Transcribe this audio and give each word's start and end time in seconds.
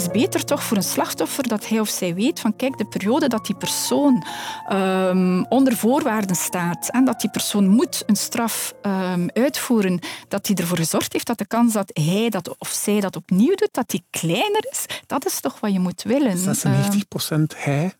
Het 0.00 0.14
is 0.14 0.22
beter 0.22 0.44
toch 0.44 0.62
voor 0.62 0.76
een 0.76 0.82
slachtoffer 0.82 1.48
dat 1.48 1.68
hij 1.68 1.80
of 1.80 1.88
zij 1.88 2.14
weet 2.14 2.40
van 2.40 2.56
kijk, 2.56 2.78
de 2.78 2.84
periode 2.84 3.28
dat 3.28 3.46
die 3.46 3.56
persoon 3.56 4.24
um, 4.72 5.46
onder 5.46 5.76
voorwaarden 5.76 6.36
staat 6.36 6.90
en 6.90 7.04
dat 7.04 7.20
die 7.20 7.30
persoon 7.30 7.68
moet 7.68 8.02
een 8.06 8.16
straf 8.16 8.74
um, 8.82 9.30
uitvoeren, 9.32 9.98
dat 10.28 10.46
hij 10.46 10.56
ervoor 10.56 10.76
gezorgd 10.76 11.12
heeft 11.12 11.26
dat 11.26 11.38
de 11.38 11.46
kans 11.46 11.72
dat 11.72 11.90
hij 11.92 12.28
dat 12.28 12.58
of 12.58 12.68
zij 12.68 13.00
dat 13.00 13.16
opnieuw 13.16 13.54
doet, 13.54 13.72
dat 13.72 13.88
die 13.88 14.06
kleiner 14.10 14.66
is. 14.70 14.86
Dat 15.06 15.26
is 15.26 15.40
toch 15.40 15.60
wat 15.60 15.72
je 15.72 15.80
moet 15.80 16.02
willen. 16.02 16.38
96 16.38 17.08
procent 17.08 17.64
hij? 17.64 17.92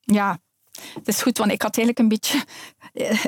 Ja, 0.00 0.38
het 0.94 1.08
is 1.08 1.22
goed, 1.22 1.38
want 1.38 1.50
ik 1.50 1.62
had 1.62 1.76
eigenlijk 1.76 1.98
een 1.98 2.08
beetje... 2.08 2.44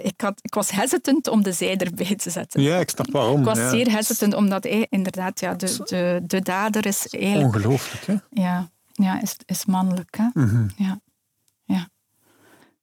Ik, 0.03 0.21
had, 0.21 0.39
ik 0.43 0.55
was 0.55 0.71
hesitant 0.71 1.29
om 1.29 1.43
de 1.43 1.53
zij 1.53 1.77
erbij 1.77 2.15
te 2.15 2.31
zetten. 2.31 2.63
Ja, 2.63 2.79
ik 2.79 2.91
snap 2.91 3.11
waarom. 3.11 3.39
Ik 3.39 3.45
was 3.45 3.59
ja. 3.59 3.71
zeer 3.71 3.91
hesitant, 3.91 4.35
omdat 4.35 4.65
hij 4.65 4.87
inderdaad 4.91 5.41
ja, 5.41 5.55
de, 5.55 5.77
de, 5.85 6.21
de 6.23 6.41
dader 6.41 6.87
is 6.87 7.09
eigenlijk... 7.09 7.55
Ongelooflijk, 7.55 8.07
hè? 8.07 8.43
Ja, 8.43 8.71
ja 8.93 9.23
is, 9.23 9.37
is 9.47 9.65
mannelijk, 9.65 10.17
hè? 10.17 10.27
Mm 10.33 10.49
-hmm. 10.49 10.71
ja. 10.77 11.01
ja. 11.65 11.89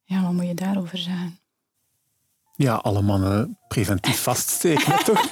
Ja, 0.04 0.22
wat 0.22 0.32
moet 0.32 0.48
je 0.48 0.54
daarover 0.54 0.98
zeggen? 0.98 1.40
Ja, 2.56 2.76
alle 2.76 3.02
mannen 3.02 3.58
preventief 3.68 4.22
vaststeken, 4.30 5.04
toch? 5.04 5.28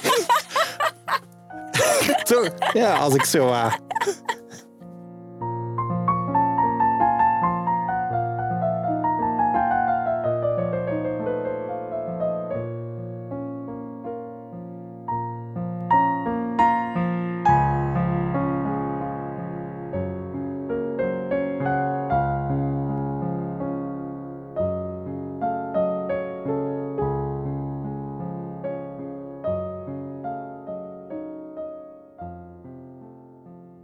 toch? 2.30 2.72
Ja, 2.72 2.96
als 2.96 3.14
ik 3.14 3.24
zo... 3.24 3.48
Uh... 3.48 3.74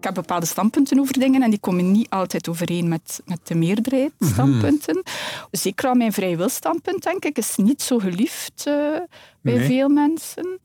heb 0.07 0.15
bepaalde 0.15 0.47
standpunten 0.47 1.01
over 1.01 1.19
dingen 1.19 1.43
en 1.43 1.51
die 1.51 1.59
komen 1.59 1.93
niet 1.93 2.11
altijd 2.11 2.49
overeen 2.49 2.89
met, 2.89 3.21
met 3.25 3.41
de 3.43 3.55
meerderheid 3.55 4.13
standpunten. 4.21 4.97
Mm 4.97 5.03
-hmm. 5.05 5.48
Zeker 5.51 5.89
aan 5.89 5.98
mijn 5.98 6.13
vrijwilstandpunt, 6.13 7.03
denk 7.03 7.25
ik, 7.25 7.39
is 7.39 7.57
niet 7.57 7.83
zo 7.83 7.98
geliefd 7.98 8.65
uh, 8.69 8.75
bij 9.41 9.55
nee. 9.55 9.67
veel 9.67 9.89
mensen. 9.89 10.59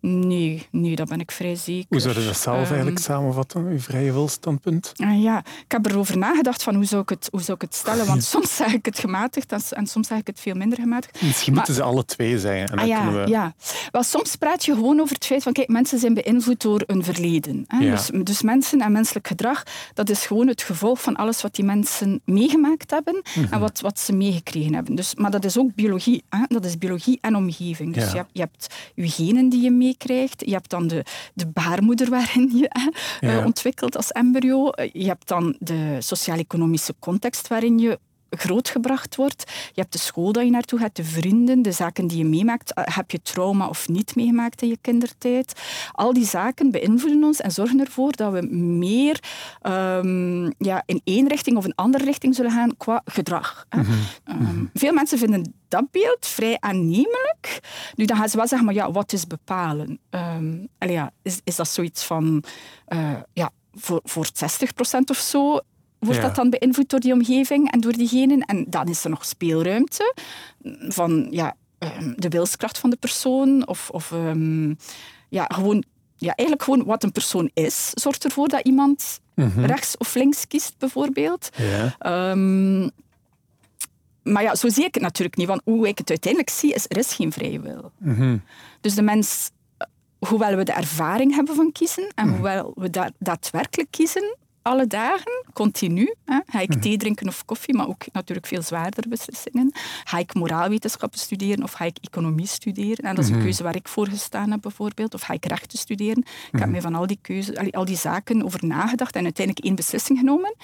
Nee, 0.00 0.66
nee, 0.70 0.96
dat 0.96 1.08
ben 1.08 1.20
ik 1.20 1.30
vrij 1.30 1.54
zeker. 1.56 1.86
Hoe 1.88 2.00
zou 2.00 2.20
je 2.20 2.26
dat 2.26 2.36
zelf 2.36 2.56
um, 2.62 2.66
eigenlijk 2.66 2.98
samenvatten, 2.98 3.66
uw 3.66 3.78
vrije 3.78 4.12
wilstandpunt? 4.12 4.92
Uh, 4.96 5.22
ja, 5.22 5.38
ik 5.38 5.72
heb 5.72 5.86
erover 5.86 6.18
nagedacht 6.18 6.62
van 6.62 6.74
hoe 6.74 6.84
zou 6.84 7.02
ik 7.02 7.08
het, 7.08 7.28
hoe 7.30 7.40
zou 7.42 7.52
ik 7.52 7.60
het 7.62 7.74
stellen, 7.74 8.06
want 8.06 8.24
soms 8.24 8.56
zeg 8.56 8.72
ik 8.72 8.84
het 8.84 8.98
gematigd 8.98 9.52
en, 9.52 9.60
en 9.70 9.86
soms 9.86 10.06
zeg 10.06 10.18
ik 10.18 10.26
het 10.26 10.40
veel 10.40 10.54
minder 10.54 10.78
gematigd. 10.80 11.22
Misschien 11.22 11.54
maar, 11.54 11.64
moeten 11.66 11.74
ze 11.74 11.88
alle 11.88 12.04
twee 12.04 12.38
zijn. 12.38 12.60
En 12.60 12.66
dan 12.76 12.78
ah, 12.78 12.86
ja, 12.86 13.12
we... 13.12 13.26
ja. 13.28 13.54
Wel, 13.90 14.02
soms 14.02 14.36
praat 14.36 14.64
je 14.64 14.74
gewoon 14.74 15.00
over 15.00 15.14
het 15.14 15.26
feit 15.26 15.42
van, 15.42 15.52
kijk, 15.52 15.68
mensen 15.68 15.98
zijn 15.98 16.14
beïnvloed 16.14 16.60
door 16.60 16.82
een 16.86 17.04
verleden. 17.04 17.64
Hè? 17.66 17.78
Ja. 17.78 17.90
Dus, 17.90 18.10
dus 18.22 18.42
mensen 18.42 18.80
en 18.80 18.92
menselijk 18.92 19.26
gedrag, 19.26 19.62
dat 19.94 20.10
is 20.10 20.26
gewoon 20.26 20.46
het 20.46 20.62
gevolg 20.62 21.00
van 21.00 21.16
alles 21.16 21.42
wat 21.42 21.54
die 21.54 21.64
mensen 21.64 22.20
meegemaakt 22.24 22.90
hebben 22.90 23.14
Mhm. 23.20 23.38
mm 23.38 23.44
-hmm. 23.44 23.52
en 23.52 23.60
wat, 23.60 23.80
wat 23.80 23.98
ze 23.98 24.12
meegekregen 24.12 24.74
hebben. 24.74 24.94
Dus, 24.94 25.14
maar 25.14 25.30
dat 25.30 25.44
is 25.44 25.58
ook 25.58 25.74
biologie. 25.74 26.22
Hè? 26.28 26.38
Dat 26.48 26.64
is 26.64 26.78
biologie 26.78 27.18
en 27.20 27.36
omgeving. 27.36 27.94
Dus 27.94 28.04
Ja. 28.04 28.10
je, 28.10 28.16
hebt, 28.16 28.30
je 28.32 28.40
hebt 28.40 28.74
je 28.94 29.08
genen 29.08 29.48
die 29.48 29.60
je 29.62 29.70
meekrijgt, 29.70 29.88
je 30.36 30.52
hebt 30.52 30.70
dan 30.70 30.86
de, 30.86 31.04
de 31.34 31.46
baarmoeder 31.46 32.10
waarin 32.10 32.50
je 32.56 32.70
Ja. 33.20 33.38
uh, 33.38 33.44
ontwikkelt 33.44 33.96
als 33.96 34.10
embryo. 34.12 34.72
Je 34.92 35.06
hebt 35.06 35.28
dan 35.28 35.56
de 35.58 35.96
sociaal-economische 35.98 36.94
context 36.98 37.48
waarin 37.48 37.78
je 37.78 37.98
grootgebracht 38.30 39.16
wordt. 39.16 39.44
Je 39.72 39.80
hebt 39.80 39.92
de 39.92 39.98
school 39.98 40.32
dat 40.32 40.44
je 40.44 40.50
naartoe 40.50 40.78
gaat, 40.78 40.96
de 40.96 41.04
vrienden, 41.04 41.62
de 41.62 41.72
zaken 41.72 42.06
die 42.06 42.18
je 42.18 42.24
meemaakt. 42.24 42.78
Uh, 42.78 42.84
Heb 42.94 43.10
je 43.10 43.22
trauma 43.22 43.68
of 43.68 43.88
niet 43.88 44.16
meegemaakt 44.16 44.62
in 44.62 44.68
je 44.68 44.78
kindertijd? 44.80 45.60
Al 45.92 46.12
die 46.12 46.26
zaken 46.26 46.70
beïnvloeden 46.70 47.24
ons 47.24 47.40
en 47.40 47.50
zorgen 47.50 47.80
ervoor 47.80 48.12
dat 48.12 48.32
we 48.32 48.42
meer 48.56 49.20
um, 49.62 50.52
ja, 50.58 50.82
in 50.86 51.00
één 51.04 51.28
richting 51.28 51.56
of 51.56 51.64
een 51.64 51.74
andere 51.74 52.04
richting 52.04 52.34
zullen 52.34 52.50
gaan 52.50 52.76
qua 52.76 53.02
gedrag. 53.04 53.66
Mhm. 53.70 53.90
Um, 54.24 54.70
veel 54.74 54.92
mensen 54.92 55.18
vinden 55.18 55.54
dat 55.68 55.90
beeld 55.90 56.26
vrij 56.26 56.56
aannemelijk. 56.60 57.60
Nu, 57.94 58.04
dan 58.04 58.16
gaan 58.16 58.28
ze 58.28 58.36
wel 58.36 58.46
zeggen, 58.46 58.66
maar 58.66 58.76
ja, 58.76 58.92
wat 58.92 59.12
is 59.12 59.26
bepalen? 59.26 59.98
Um, 60.10 60.68
ja, 60.78 61.12
is, 61.22 61.40
is 61.44 61.56
dat 61.56 61.68
zoiets 61.68 62.04
van, 62.04 62.44
uh, 62.88 63.16
ja, 63.32 63.50
voor, 63.74 64.00
voor 64.04 64.26
60% 64.26 64.98
of 65.10 65.16
zo 65.16 65.60
wordt 66.00 66.20
Ja. 66.20 66.26
dat 66.26 66.34
dan 66.34 66.50
beïnvloed 66.50 66.88
door 66.90 67.00
die 67.00 67.12
omgeving 67.12 67.70
en 67.72 67.80
door 67.80 67.92
diegenen? 67.92 68.40
En 68.40 68.64
dan 68.68 68.88
is 68.88 69.04
er 69.04 69.10
nog 69.10 69.24
speelruimte 69.24 70.14
van 70.88 71.26
ja, 71.30 71.54
um, 71.78 72.14
de 72.16 72.28
wilskracht 72.28 72.78
van 72.78 72.90
de 72.90 72.96
persoon 72.96 73.66
of, 73.68 73.90
of 73.90 74.10
um, 74.10 74.76
ja, 75.28 75.44
gewoon, 75.54 75.84
ja, 76.16 76.32
eigenlijk 76.34 76.62
gewoon 76.62 76.84
wat 76.84 77.02
een 77.02 77.12
persoon 77.12 77.50
is, 77.54 77.90
zorgt 77.94 78.24
ervoor 78.24 78.48
dat 78.48 78.60
iemand 78.64 79.20
Mhm. 79.34 79.64
rechts 79.64 79.96
of 79.96 80.14
links 80.14 80.46
kiest, 80.46 80.74
bijvoorbeeld. 80.78 81.48
Ja. 81.56 82.30
Um, 82.30 82.90
maar 84.22 84.42
ja, 84.42 84.54
zo 84.54 84.68
zie 84.68 84.84
ik 84.84 84.94
het 84.94 85.02
natuurlijk 85.02 85.36
niet. 85.36 85.46
Want 85.46 85.60
hoe 85.64 85.88
ik 85.88 85.98
het 85.98 86.08
uiteindelijk 86.08 86.52
zie, 86.52 86.72
is 86.74 86.84
er 86.88 86.96
is 86.98 87.12
geen 87.14 87.32
vrije 87.32 87.60
wil. 87.60 87.92
Mhm. 87.98 88.36
Dus 88.80 88.94
de 88.94 89.02
mens, 89.02 89.50
hoewel 90.18 90.56
we 90.56 90.64
de 90.64 90.72
ervaring 90.72 91.34
hebben 91.34 91.54
van 91.54 91.72
kiezen 91.72 92.12
en 92.14 92.26
Mhm. 92.26 92.34
hoewel 92.34 92.72
we 92.74 92.90
da 92.90 93.10
daadwerkelijk 93.18 93.90
kiezen, 93.90 94.36
alle 94.62 94.86
dagen, 94.86 95.44
continu. 95.52 96.14
Hè? 96.24 96.38
Ga 96.46 96.60
ik 96.60 96.68
Mhm. 96.68 96.80
thee 96.80 96.96
drinken 96.96 97.28
of 97.28 97.44
koffie, 97.44 97.74
maar 97.76 97.88
ook 97.88 98.04
natuurlijk 98.12 98.46
veel 98.46 98.62
zwaardere 98.62 99.08
beslissingen. 99.08 99.70
Ga 100.04 100.18
ik 100.18 100.34
moraalwetenschappen 100.34 101.18
studeren 101.18 101.62
of 101.64 101.72
ga 101.72 101.84
ik 101.84 101.96
economie 102.00 102.46
studeren? 102.46 103.04
En 103.04 103.14
dat 103.14 103.24
is 103.24 103.30
een 103.30 103.36
Mhm. 103.36 103.44
keuze 103.44 103.62
waar 103.62 103.76
ik 103.76 103.88
voor 103.88 104.06
gestaan 104.08 104.50
heb, 104.50 104.60
bijvoorbeeld. 104.60 105.14
Of 105.14 105.20
ga 105.22 105.32
ik 105.32 105.44
rechten 105.44 105.78
studeren? 105.78 106.18
Ik 106.22 106.26
heb 106.50 106.60
Mhm. 106.60 106.70
mij 106.70 106.80
van 106.80 106.94
al 106.94 107.06
die, 107.06 107.18
keuze, 107.22 107.56
al 107.56 107.62
die- 107.62 107.76
al 107.76 107.84
die 107.84 107.96
zaken 107.96 108.44
over 108.44 108.66
nagedacht 108.66 109.14
en 109.16 109.24
uiteindelijk 109.24 109.66
één 109.66 109.74
beslissing 109.74 110.18
genomen. 110.18 110.54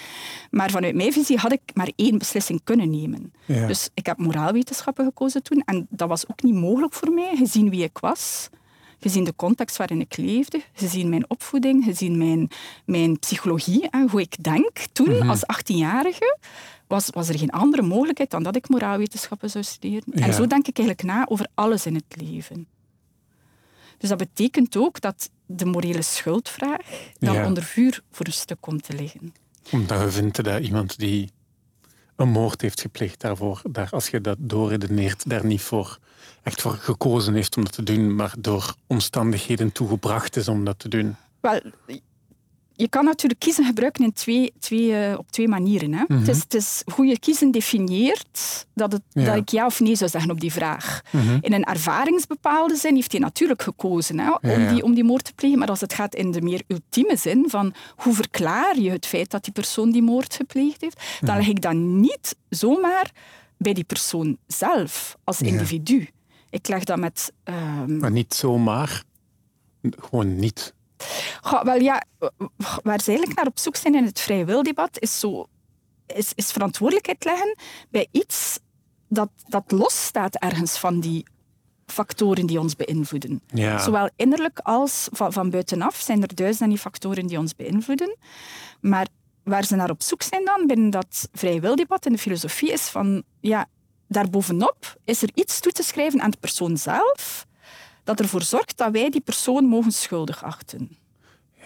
Maar 0.51 0.71
vanuit 0.71 0.95
mijn 0.95 1.13
visie 1.13 1.37
had 1.39 1.53
ik 1.53 1.61
maar 1.75 1.91
één 1.97 2.19
beslissing 2.19 2.61
kunnen 2.65 2.91
nemen. 2.91 3.33
Ja. 3.45 3.67
Dus 3.67 3.89
ik 3.95 4.07
heb 4.07 4.19
moraalwetenschappen 4.19 5.05
gekozen 5.05 5.43
toen. 5.43 5.63
En 5.65 5.87
dat 5.91 6.09
was 6.09 6.29
ook 6.29 6.43
niet 6.43 6.55
mogelijk 6.55 6.93
voor 6.93 7.11
mij, 7.13 7.37
gezien 7.37 7.71
wie 7.71 7.83
ik 7.83 7.99
was. 7.99 8.49
Gezien 9.01 9.25
de 9.25 9.35
context 9.37 9.77
waarin 9.77 10.01
ik 10.01 10.17
leefde, 10.17 10.61
gezien 10.73 11.09
mijn 11.09 11.31
opvoeding, 11.31 11.85
gezien 11.85 12.19
mijn, 12.19 12.49
mijn 12.85 13.19
psychologie 13.19 13.91
en 13.91 14.09
hoe 14.11 14.21
ik 14.21 14.45
denk 14.45 14.79
toen 14.93 15.09
Mhm. 15.17 15.31
als 15.31 15.43
18-jarige, 15.47 16.39
was, 16.87 17.09
was 17.11 17.29
er 17.29 17.39
geen 17.39 17.51
andere 17.51 17.83
mogelijkheid 17.83 18.31
dan 18.31 18.43
dat 18.43 18.57
ik 18.57 18.69
moraalwetenschappen 18.69 19.51
zou 19.51 19.65
studeren. 19.65 20.13
En 20.13 20.35
zo 20.35 20.47
denk 20.47 20.67
ik 20.67 20.79
eigenlijk 20.79 21.09
na 21.09 21.27
over 21.29 21.47
alles 21.55 21.87
in 21.87 21.95
het 21.95 22.15
leven. 22.21 22.67
Dus 23.99 24.09
dat 24.09 24.19
betekent 24.19 24.77
ook 24.77 25.01
dat 25.01 25.31
de 25.47 25.65
morele 25.65 26.03
schuldvraag 26.03 26.81
dan 27.19 27.35
Ja. 27.35 27.47
onder 27.47 27.63
vuur 27.63 28.03
voor 28.11 28.27
een 28.27 28.33
stuk 28.33 28.61
komt 28.61 28.83
te 28.83 28.93
liggen. 28.93 29.35
Omdat 29.73 30.01
we 30.03 30.11
vinden 30.11 30.45
dat 30.45 30.63
iemand 30.63 30.99
die 30.99 31.31
een 32.17 32.29
moord 32.29 32.61
heeft 32.61 32.81
gepleegd 32.81 33.21
daarvoor, 33.21 33.61
daar, 33.71 33.89
als 33.91 34.09
je 34.09 34.21
dat 34.21 34.37
doorredeneert, 34.41 35.29
daar 35.29 35.45
niet 35.47 35.61
voor 35.63 35.99
echt 36.43 36.63
voor 36.63 36.73
gekozen 36.73 37.35
heeft 37.35 37.57
om 37.57 37.65
dat 37.65 37.73
te 37.73 37.83
doen, 37.83 38.15
maar 38.15 38.35
door 38.39 38.75
omstandigheden 38.87 39.73
toegebracht 39.73 40.37
is 40.37 40.49
om 40.49 40.65
dat 40.65 40.79
te 40.79 40.89
doen. 40.89 41.17
Wel, 41.41 41.61
je 42.77 42.89
kan 42.89 43.05
natuurlijk 43.05 43.41
kiezen 43.41 43.65
gebruiken 43.65 44.05
in 44.05 44.13
twee, 44.13 44.53
twee, 44.59 44.97
eh, 44.97 45.19
op 45.19 45.31
twee 45.31 45.49
manieren. 45.49 45.93
Hè. 45.95 46.05
Mhm. 46.09 46.19
het, 46.19 46.29
is, 46.29 46.39
het 46.39 46.55
is 46.55 46.83
hoe 46.95 47.07
je 47.07 47.19
kiezen 47.19 47.51
definieert 47.51 48.67
dat, 48.75 48.93
het, 48.93 49.03
Ja. 49.11 49.25
dat 49.25 49.37
ik 49.37 49.49
ja 49.49 49.67
of 49.67 49.81
nee 49.81 49.95
zou 49.97 50.11
zeggen 50.11 50.31
op 50.31 50.41
die 50.41 50.53
vraag. 50.53 51.01
Mhm. 51.13 51.39
In 51.41 51.53
een 51.53 51.65
ervaringsbepaalde 51.65 52.77
zin 52.77 52.95
heeft 52.95 53.13
hij 53.13 53.21
natuurlijk 53.21 53.63
gekozen 53.63 54.19
hè, 54.19 54.31
om, 54.31 54.51
Ja. 54.51 54.73
Die, 54.73 54.83
om 54.83 54.95
die 54.95 55.05
moord 55.05 55.25
te 55.25 55.33
plegen. 55.35 55.59
Maar 55.59 55.69
als 55.69 55.81
het 55.81 55.95
gaat 55.95 56.15
in 56.15 56.31
de 56.31 56.41
meer 56.43 56.63
ultieme 56.67 57.17
zin 57.17 57.45
van 57.49 57.75
hoe 57.97 58.15
verklaar 58.15 58.79
je 58.79 58.91
het 58.91 59.07
feit 59.07 59.31
dat 59.31 59.45
die 59.45 59.53
persoon 59.53 59.91
die 59.91 60.03
moord 60.03 60.35
gepleegd 60.35 60.81
heeft, 60.81 61.01
dan 61.21 61.29
Mhm. 61.29 61.39
leg 61.39 61.49
ik 61.49 61.63
dat 61.63 61.75
niet 61.75 62.37
zomaar 62.49 63.11
bij 63.59 63.73
die 63.73 63.85
persoon 63.85 64.37
zelf 64.47 65.17
als 65.25 65.39
Ja. 65.39 65.47
individu. 65.47 66.09
Ik 66.51 66.69
leg 66.69 66.85
dat 66.85 66.99
met... 66.99 67.33
ehm, 67.45 67.97
Maar 67.99 68.11
niet 68.11 68.35
zomaar, 68.35 69.03
gewoon 70.01 70.37
niet. 70.37 70.75
Goh, 71.41 71.63
wel 71.63 71.81
ja, 71.81 72.03
waar 72.83 73.01
ze 73.01 73.09
eigenlijk 73.09 73.35
naar 73.39 73.47
op 73.47 73.59
zoek 73.59 73.77
zijn 73.77 73.95
in 73.95 74.05
het 74.05 74.21
vrije 74.21 74.45
wildebat, 74.45 75.01
is, 75.01 75.21
zo, 75.21 75.47
is, 76.07 76.33
is 76.35 76.53
verantwoordelijkheid 76.53 77.25
leggen 77.25 77.57
bij 77.91 78.09
iets 78.11 78.59
dat, 79.09 79.31
dat 79.49 79.71
losstaat 79.71 80.37
ergens 80.37 80.79
van 80.79 81.01
die 81.01 81.27
factoren 81.87 82.47
die 82.47 82.61
ons 82.61 82.77
beïnvloeden. 82.77 83.41
Ja. 83.47 83.79
Zowel 83.79 84.11
innerlijk 84.17 84.59
als 84.59 85.09
van, 85.13 85.33
van 85.33 85.51
buitenaf 85.51 85.97
zijn 85.97 86.23
er 86.23 86.35
duizenden 86.35 86.69
die 86.69 86.79
factoren 86.79 87.27
die 87.27 87.39
ons 87.39 87.55
beïnvloeden. 87.55 88.17
Maar 88.81 89.07
waar 89.43 89.65
ze 89.65 89.77
naar 89.77 89.91
op 89.91 90.03
zoek 90.03 90.23
zijn 90.23 90.45
dan, 90.45 90.67
binnen 90.67 90.91
dat 90.91 91.29
vrije 91.33 91.61
wildebat 91.61 92.07
in 92.07 92.13
de 92.13 92.19
filosofie, 92.19 92.73
is 92.73 92.83
van, 92.83 93.23
ja, 93.41 93.67
daarbovenop 94.09 94.97
is 95.05 95.23
er 95.23 95.31
iets 95.35 95.61
toe 95.61 95.73
te 95.73 95.83
schrijven 95.83 96.21
aan 96.21 96.31
de 96.31 96.37
persoon 96.41 96.77
zelf, 96.77 97.47
dat 98.07 98.21
ervoor 98.21 98.43
zorgt 98.43 98.77
dat 98.77 98.93
wij 98.93 99.11
die 99.11 99.21
persoon 99.21 99.65
mogen 99.65 99.93
schuldig 99.93 100.45
achten. 100.45 100.97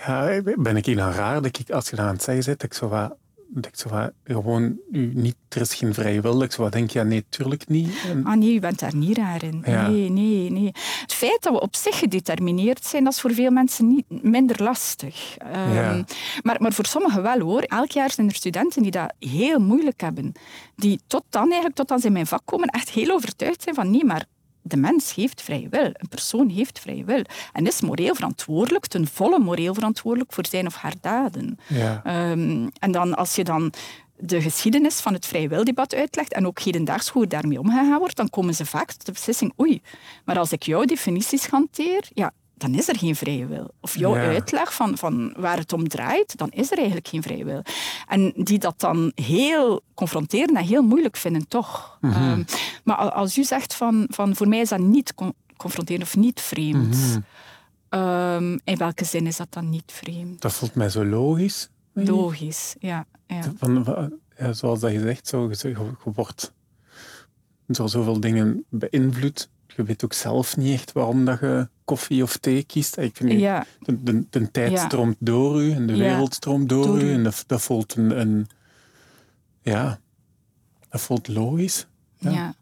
Ja, 0.07 0.41
ben 0.57 0.77
ik 0.77 0.87
hier 0.87 0.97
raar 0.97 1.43
dat 1.43 1.59
ik, 1.59 1.71
als 1.71 1.91
je 1.91 1.97
dat 1.97 2.05
aan 2.05 2.13
het 2.13 2.23
zeggen 2.23 2.43
zit, 2.45 2.63
ik 2.63 2.75
zo 2.75 2.89
wat, 2.89 3.15
dat 3.49 3.67
ik 3.67 3.77
zo 3.77 3.89
wat, 3.89 4.13
gewoon, 4.25 4.77
u 4.93 5.11
niet, 5.15 5.37
er 5.49 5.61
is 5.61 5.75
geen 5.75 5.95
vrije 5.95 6.21
wil. 6.21 6.43
Ik 6.43 6.53
zo 6.53 6.69
denk, 6.69 6.91
ja, 6.91 7.03
nee, 7.03 7.25
tuurlijk 7.29 7.69
niet. 7.69 7.95
En, 8.09 8.25
Ah 8.25 8.37
nee, 8.37 8.55
u 8.55 8.61
bent 8.61 8.79
daar 8.79 8.95
niet 8.95 9.17
raar 9.17 9.43
in. 9.43 9.63
Ja. 9.67 9.89
Nee, 9.89 10.09
nee, 10.11 10.51
nee. 10.51 10.71
Het 11.01 11.13
feit 11.13 11.43
dat 11.43 11.53
we 11.53 11.61
op 11.61 11.77
zich 11.77 11.99
gedetermineerd 11.99 12.85
zijn, 12.85 13.05
dat 13.05 13.13
is 13.13 13.21
voor 13.21 13.33
veel 13.33 13.51
mensen 13.51 13.89
niet 13.89 14.05
minder 14.23 14.63
lastig. 14.63 15.37
Ehm, 15.39 15.73
Ja. 15.75 16.05
maar, 16.43 16.57
maar 16.63 16.73
voor 16.73 16.87
sommigen 16.87 17.23
wel 17.23 17.39
hoor. 17.41 17.63
Elk 17.63 17.91
jaar 17.91 18.11
zijn 18.11 18.29
er 18.29 18.35
studenten 18.35 18.83
die 18.83 18.91
dat 18.91 19.13
heel 19.19 19.59
moeilijk 19.59 20.01
hebben. 20.01 20.33
Die 20.77 21.01
tot 21.07 21.25
dan 21.31 21.45
eigenlijk, 21.45 21.75
tot 21.75 21.89
dan 21.89 22.01
ze 22.01 22.07
in 22.07 22.13
mijn 22.13 22.27
vak 22.27 22.43
komen, 22.45 22.69
echt 22.69 22.91
heel 22.91 23.11
overtuigd 23.15 23.63
zijn 23.63 23.75
van 23.75 23.91
nee, 23.91 24.05
maar 24.05 24.25
de 24.63 24.77
mens 24.77 25.15
heeft 25.15 25.43
vrije 25.43 25.69
wil. 25.69 25.85
Een 25.85 26.09
persoon 26.09 26.49
heeft 26.49 26.79
vrije 26.79 27.05
wil. 27.05 27.23
En 27.53 27.67
is 27.67 27.81
moreel 27.81 28.15
verantwoordelijk, 28.15 28.87
ten 28.87 29.07
volle 29.07 29.39
moreel 29.39 29.75
verantwoordelijk 29.75 30.33
voor 30.33 30.47
zijn 30.47 30.67
of 30.67 30.75
haar 30.75 30.95
daden. 31.01 31.59
ja. 31.67 32.01
Ehm, 32.05 32.69
en 32.79 32.93
dan 32.93 33.15
als 33.15 33.35
je 33.35 33.45
dan 33.45 33.73
de 34.17 34.41
geschiedenis 34.41 35.01
van 35.01 35.13
het 35.13 35.27
vrije 35.27 35.49
wildebat 35.49 35.95
uitlegt 35.95 36.33
en 36.33 36.47
ook 36.47 36.61
hedendaags 36.61 37.09
hoe 37.09 37.27
daarmee 37.27 37.59
omgegaan 37.59 37.99
wordt, 37.99 38.17
dan 38.17 38.31
komen 38.31 38.55
ze 38.55 38.67
vaak 38.67 38.93
tot 38.93 39.07
de 39.07 39.13
beslissing, 39.13 39.53
oei, 39.61 39.83
maar 40.25 40.39
als 40.39 40.53
ik 40.53 40.63
jouw 40.63 40.85
definities 40.85 41.47
hanteer, 41.47 42.09
ja, 42.15 42.33
dan 42.61 42.75
is 42.75 42.89
er 42.89 42.99
geen 42.99 43.17
vrije 43.17 43.47
wil. 43.47 43.71
Of 43.81 43.97
jouw 43.97 44.15
Ja. 44.15 44.21
uitleg 44.27 44.75
van, 44.75 44.99
van 44.99 45.35
waar 45.37 45.57
het 45.59 45.73
om 45.73 45.89
draait, 45.89 46.37
dan 46.37 46.49
is 46.51 46.71
er 46.71 46.77
eigenlijk 46.77 47.09
geen 47.09 47.23
vrije 47.23 47.45
wil. 47.45 47.63
En 48.09 48.33
die 48.37 48.59
dat 48.59 48.81
dan 48.81 49.13
heel 49.15 49.83
confronteren 49.95 50.57
en 50.57 50.65
heel 50.65 50.83
moeilijk 50.83 51.17
vinden, 51.17 51.49
toch. 51.49 51.99
Ehm, 52.01 52.43
maar 52.85 52.97
al- 52.97 53.11
als 53.11 53.39
u 53.39 53.45
zegt 53.45 53.75
van, 53.75 54.07
van 54.11 54.37
voor 54.37 54.49
mij 54.49 54.61
is 54.61 54.69
dat 54.69 54.79
niet 54.79 55.15
con- 55.15 55.35
confronterend 55.57 56.05
of 56.05 56.17
niet 56.17 56.41
vreemd, 56.41 57.19
ehm, 57.89 58.59
in 58.65 58.77
welke 58.77 59.05
zin 59.05 59.27
is 59.27 59.37
dat 59.37 59.53
dan 59.53 59.71
niet 59.71 59.93
vreemd? 59.93 60.41
Dat 60.41 60.53
voelt 60.53 60.75
mij 60.75 60.89
zo 60.89 61.05
logisch. 61.05 61.69
Logisch, 61.93 62.75
ja. 62.79 63.07
ja. 63.27 63.41
Van, 63.57 63.85
ja, 64.39 64.53
zoals 64.53 64.81
dat 64.81 64.93
je 64.93 65.01
zegt, 65.01 65.27
zo, 65.29 65.49
je, 65.51 65.57
je 65.69 65.69
je 65.69 66.11
wordt 66.15 66.53
door 67.67 67.89
zoveel 67.89 68.21
dingen 68.21 68.65
beïnvloed. 68.69 69.49
Je 69.77 69.83
weet 69.83 70.05
ook 70.05 70.13
zelf 70.13 70.57
niet 70.57 70.73
echt 70.75 70.93
waarom 70.93 71.25
dat 71.25 71.41
je 71.41 71.69
koffie 71.85 72.23
of 72.23 72.37
thee 72.37 72.63
kiest. 72.65 72.97
Ik 72.97 73.17
vind, 73.17 73.33
Ja, 73.33 73.67
de, 73.81 74.03
de, 74.03 74.25
de 74.31 74.51
tijd 74.51 74.71
Ja. 74.71 74.85
stroomt 74.85 75.17
door 75.19 75.63
u 75.63 75.73
en 75.73 75.87
de 75.87 75.97
Ja. 75.97 75.99
wereld 76.03 76.35
stroomt 76.35 76.69
door, 76.69 76.87
Door 76.87 77.01
u. 77.01 77.05
u. 77.05 77.13
En 77.13 77.23
dat, 77.23 77.45
dat 77.47 77.63
voelt 77.63 77.97
een, 77.97 78.21
een... 78.21 78.49
Ja, 79.63 79.99
dat 80.89 81.01
voelt 81.01 81.29
logisch. 81.29 81.87
ja. 82.19 82.55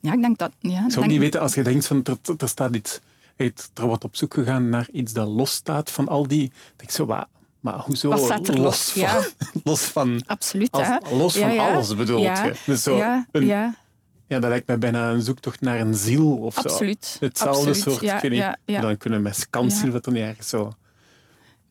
Ja. 0.00 0.12
ik 0.12 0.20
denk 0.20 0.38
dat... 0.38 0.50
Ja, 0.58 0.70
Ik 0.70 0.78
zou 0.78 0.90
denk- 0.90 1.06
niet 1.06 1.18
weten 1.18 1.40
als 1.40 1.54
je 1.54 1.62
denkt 1.62 1.86
van 1.86 2.04
er, 2.04 2.16
er 2.38 2.48
staat 2.48 2.74
iets, 2.74 3.00
het- 3.36 3.70
er 3.74 3.86
wordt 3.86 4.04
op 4.04 4.16
zoek 4.16 4.34
gegaan 4.34 4.68
naar 4.68 4.88
iets 4.92 5.12
dat 5.12 5.28
losstaat 5.28 5.90
van 5.90 6.08
al 6.08 6.26
die. 6.28 6.44
Ik 6.44 6.52
denk 6.76 6.90
zo, 6.90 7.06
maar, 7.06 7.26
maar 7.60 7.78
hoezo 7.78 8.08
Wat 8.08 8.20
staat 8.24 8.48
er 8.48 8.60
los? 8.60 8.90
van, 8.90 9.00
Ja. 9.02 9.22
los 9.64 9.80
van, 9.82 10.22
Absoluut, 10.26 10.70
als- 10.70 10.86
hè. 10.86 11.16
los 11.16 11.36
van 11.38 11.58
alles 11.58 11.96
bedoelt 11.96 12.22
je? 12.22 12.54
Dus 12.66 12.82
zo 12.82 12.96
ja, 12.96 13.26
een- 13.30 13.46
ja, 14.26 14.38
dat 14.38 14.50
lijkt 14.50 14.66
mij 14.66 14.78
bijna 14.78 15.10
een 15.10 15.22
zoektocht 15.22 15.60
naar 15.60 15.80
een 15.80 15.94
ziel 15.94 16.36
of 16.36 16.54
zo. 16.54 16.60
absoluut. 16.60 17.16
Hetzelfde 17.20 17.68
absoluut. 17.68 17.98
soort, 17.98 18.00
ja, 18.00 18.20
niet, 18.22 18.32
ja, 18.32 18.56
ja. 18.64 18.80
dan 18.80 18.96
kunnen 18.96 19.18
we 19.18 19.24
met 19.24 19.46
kans 19.50 19.78
zien 19.78 19.92
wat 19.92 20.06
er 20.06 20.12
niet 20.12 20.22
ergens 20.22 20.48
zo... 20.48 20.72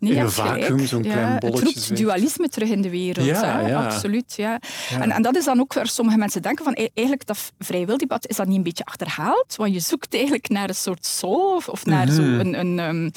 Nee, 0.02 0.14
in 0.14 0.20
een 0.20 0.32
vacuüm, 0.32 0.86
zo'n 0.88 1.04
ja, 1.04 1.12
klein 1.12 1.40
bolletje 1.40 1.60
Het 1.60 1.64
roept 1.74 1.80
zweeft. 1.86 2.02
dualisme 2.02 2.48
terug 2.50 2.70
in 2.70 2.82
de 2.82 2.90
wereld. 2.90 3.26
Ja, 3.26 3.60
hè? 3.62 3.68
ja. 3.68 3.86
Absoluut, 3.86 4.34
ja. 4.36 4.60
En, 5.00 5.12
en 5.12 5.22
dat 5.22 5.36
is 5.36 5.46
dan 5.46 5.60
ook 5.60 5.74
waar 5.74 5.88
sommige 5.88 6.18
mensen 6.18 6.42
denken 6.42 6.64
van 6.64 6.74
e- 6.76 6.88
eigenlijk 6.94 7.28
dat 7.28 7.52
vrij 7.60 7.86
wildebat 7.86 8.28
is 8.28 8.36
dat 8.36 8.48
niet 8.48 8.58
een 8.58 8.64
beetje 8.64 8.86
achterhaald, 8.86 9.56
want 9.56 9.74
je 9.74 9.80
zoekt 9.80 10.14
eigenlijk 10.14 10.50
naar 10.50 10.70
een 10.70 10.76
soort 10.76 11.06
soul 11.06 11.56
of, 11.56 11.68
of 11.70 11.86
naar 11.86 12.06
Mhm. 12.06 12.16
zo 12.16 12.22
een... 12.22 12.60
een 12.60 12.80
ehm, 12.80 13.10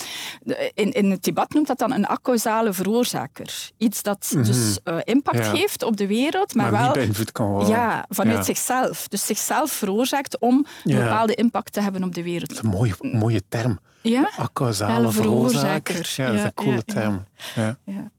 in, 0.75 0.93
in 0.93 1.11
het 1.11 1.23
debat 1.25 1.53
noemt 1.55 1.67
dat 1.67 1.79
dan 1.79 1.93
een 1.93 2.07
accausale 2.07 2.73
veroorzaker. 2.73 3.71
Iets 3.79 4.03
dat 4.03 4.35
dus 4.45 4.79
eh, 4.85 4.97
impact 5.05 5.37
Mhm. 5.39 5.47
Ja. 5.47 5.51
geeft 5.57 5.83
op 5.83 5.97
de 5.97 6.07
wereld, 6.07 6.55
maar, 6.55 6.71
maar 6.73 6.81
wel... 6.81 6.91
niet 6.91 6.99
beïnvloed 6.99 7.33
kan 7.33 7.47
worden. 7.47 7.69
Ja, 7.69 8.05
vanuit 8.09 8.45
zichzelf. 8.45 9.09
Dus 9.09 9.27
zichzelf 9.27 9.73
veroorzaakt 9.73 10.39
om 10.39 10.67
een 10.85 10.97
bepaalde 10.97 11.35
impact 11.35 11.73
te 11.73 11.81
hebben 11.81 12.03
op 12.05 12.15
de 12.15 12.23
wereld. 12.23 12.49
Dat 12.49 12.59
is 12.59 12.65
een 12.65 12.71
mooie, 12.71 12.95
mooie 13.01 13.43
term. 13.49 13.79
Ja? 14.11 14.31
Accausale 14.37 15.03
Wel, 15.03 15.13
veroorzaker. 15.13 15.95
Ja, 16.17 16.27
dat 16.27 16.35
is 16.35 16.41
Ja, 16.41 16.45
een 16.45 16.55
coole 16.55 16.85
term. 16.85 17.25
Ja. 17.55 18.11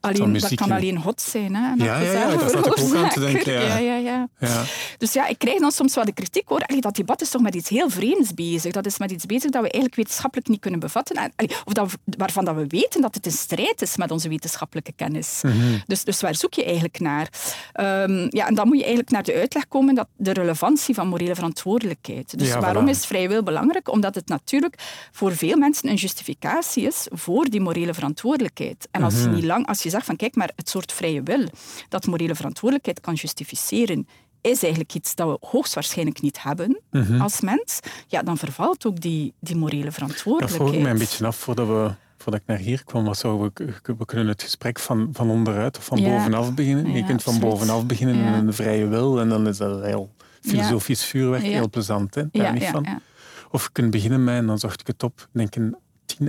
Alleen, 0.00 0.32
dat 0.32 0.54
kan 0.54 0.70
alleen 0.70 0.96
hot 0.96 1.20
zijn, 1.20 1.54
hè? 1.54 1.70
een 1.72 1.78
Ja, 1.78 2.00
ja, 2.00 2.12
ja, 2.12 2.36
daar 2.36 2.50
zat 2.50 2.66
ik 2.66 2.78
ook 2.80 2.94
aan 2.94 3.08
te 3.08 3.20
denken, 3.20 3.52
ja. 3.52 3.60
ja, 3.60 3.96
ja, 3.96 4.28
ja. 4.38 4.62
Dus 4.98 5.12
ja, 5.12 5.26
ik 5.26 5.38
krijg 5.38 5.58
dan 5.60 5.70
soms 5.72 5.94
wel 5.94 6.04
de 6.04 6.12
kritiek 6.12 6.48
hoor. 6.48 6.60
Allee, 6.60 6.80
dat 6.80 6.96
debat 6.96 7.20
is 7.20 7.30
toch 7.30 7.42
met 7.42 7.54
iets 7.54 7.68
heel 7.68 7.90
vreemds 7.90 8.34
bezig. 8.34 8.72
Dat 8.72 8.86
is 8.86 8.98
met 8.98 9.10
iets 9.10 9.26
bezig 9.26 9.50
dat 9.50 9.62
we 9.62 9.70
eigenlijk 9.70 9.94
wetenschappelijk 9.94 10.48
niet 10.48 10.60
kunnen 10.60 10.80
bevatten. 10.80 11.16
Allee, 11.16 11.56
of 11.64 11.72
dat 11.72 11.96
waarvan 12.04 12.44
dat 12.44 12.54
we 12.54 12.64
weten 12.66 13.00
dat 13.00 13.14
het 13.14 13.26
in 13.26 13.32
strijd 13.32 13.82
is 13.82 13.96
met 13.96 14.10
onze 14.10 14.28
wetenschappelijke 14.28 14.92
kennis. 14.96 15.40
Mhm. 15.42 15.56
dus, 15.86 16.04
dus 16.04 16.20
waar 16.20 16.34
zoek 16.34 16.54
je 16.54 16.64
eigenlijk 16.64 17.00
naar? 17.00 17.28
Ehm, 17.72 18.26
ja, 18.30 18.46
en 18.46 18.54
dan 18.54 18.66
moet 18.66 18.76
je 18.76 18.82
eigenlijk 18.84 19.10
naar 19.10 19.22
de 19.22 19.34
uitleg 19.34 19.68
komen 19.68 19.94
dat 19.94 20.08
de 20.16 20.32
relevantie 20.32 20.94
van 20.94 21.08
morele 21.08 21.34
verantwoordelijkheid. 21.34 22.38
Dus 22.38 22.52
waarom 22.54 22.86
voilà. 22.86 22.90
is 22.90 23.06
vrij 23.06 23.28
wil 23.28 23.42
belangrijk? 23.42 23.90
Omdat 23.90 24.14
het 24.14 24.28
natuurlijk 24.28 24.74
voor 25.12 25.36
veel 25.36 25.56
mensen 25.56 25.88
een 25.88 25.94
justificatie 25.94 26.86
is 26.86 27.06
voor 27.10 27.44
die 27.48 27.60
morele 27.60 27.94
verantwoordelijkheid. 27.94 28.88
En 28.90 29.02
als 29.02 29.14
Mhm. 29.14 29.22
je 29.22 29.28
niet 29.34 29.44
lang, 29.44 29.66
als 29.66 29.82
je 29.82 29.87
zegt 29.90 30.06
van 30.06 30.16
kijk, 30.16 30.34
maar 30.36 30.50
het 30.56 30.68
soort 30.68 30.92
vrije 30.92 31.22
wil 31.22 31.46
dat 31.88 32.06
morele 32.06 32.34
verantwoordelijkheid 32.34 33.00
kan 33.00 33.14
justificeren, 33.14 34.08
is 34.40 34.62
eigenlijk 34.62 34.94
iets 34.94 35.14
dat 35.14 35.28
we 35.40 35.46
hoogstwaarschijnlijk 35.46 36.20
niet 36.20 36.42
hebben 36.42 36.80
Mhm. 36.90 37.20
als 37.20 37.40
mens, 37.40 37.78
ja, 38.06 38.22
dan 38.22 38.38
vervalt 38.38 38.86
ook 38.86 39.00
die, 39.00 39.34
die 39.40 39.56
morele 39.56 39.84
Dat 39.84 39.94
verantwoordelijkheid. 39.94 40.62
vroeg 40.62 40.74
ik 40.76 40.82
mij 40.82 40.90
een 40.92 40.98
beetje 40.98 41.26
af 41.26 41.36
voordat, 41.36 41.66
we, 41.66 41.90
voordat 42.18 42.40
ik 42.40 42.46
naar 42.46 42.58
hier 42.58 42.84
kwam. 42.84 43.04
Was 43.04 43.18
zo, 43.18 43.40
we, 43.54 43.72
we 43.98 44.04
kunnen 44.04 44.26
het 44.28 44.42
gesprek 44.42 44.78
van, 44.78 45.08
van 45.12 45.30
onderuit 45.30 45.78
of 45.78 45.84
van 45.84 45.98
Ja. 45.98 46.16
bovenaf 46.16 46.54
beginnen. 46.54 46.92
je 46.92 47.04
kunt 47.04 47.22
van 47.22 47.38
bovenaf 47.38 47.86
beginnen 47.86 48.16
Ja. 48.16 48.34
in 48.36 48.46
een 48.46 48.52
vrije 48.54 48.86
wil 48.86 49.20
en 49.20 49.28
dan 49.28 49.48
is 49.48 49.56
dat 49.56 49.84
heel 49.84 50.10
filosofisch 50.40 51.04
vuurwerk, 51.04 51.42
heel 51.42 51.70
plezant. 51.70 52.14
Hè? 52.14 52.22
Daar 52.32 52.52
niet 52.52 52.64
van. 52.64 52.86
Of 53.50 53.62
je 53.62 53.68
kunt 53.72 53.90
beginnen 53.90 54.24
met, 54.24 54.34
en 54.36 54.46
dan 54.46 54.58
zocht 54.58 54.80
ik 54.80 54.86
het 54.86 55.02
op, 55.02 55.20
ik 55.20 55.26
denk 55.32 55.54
een 55.56 55.76
10.000, 56.22 56.28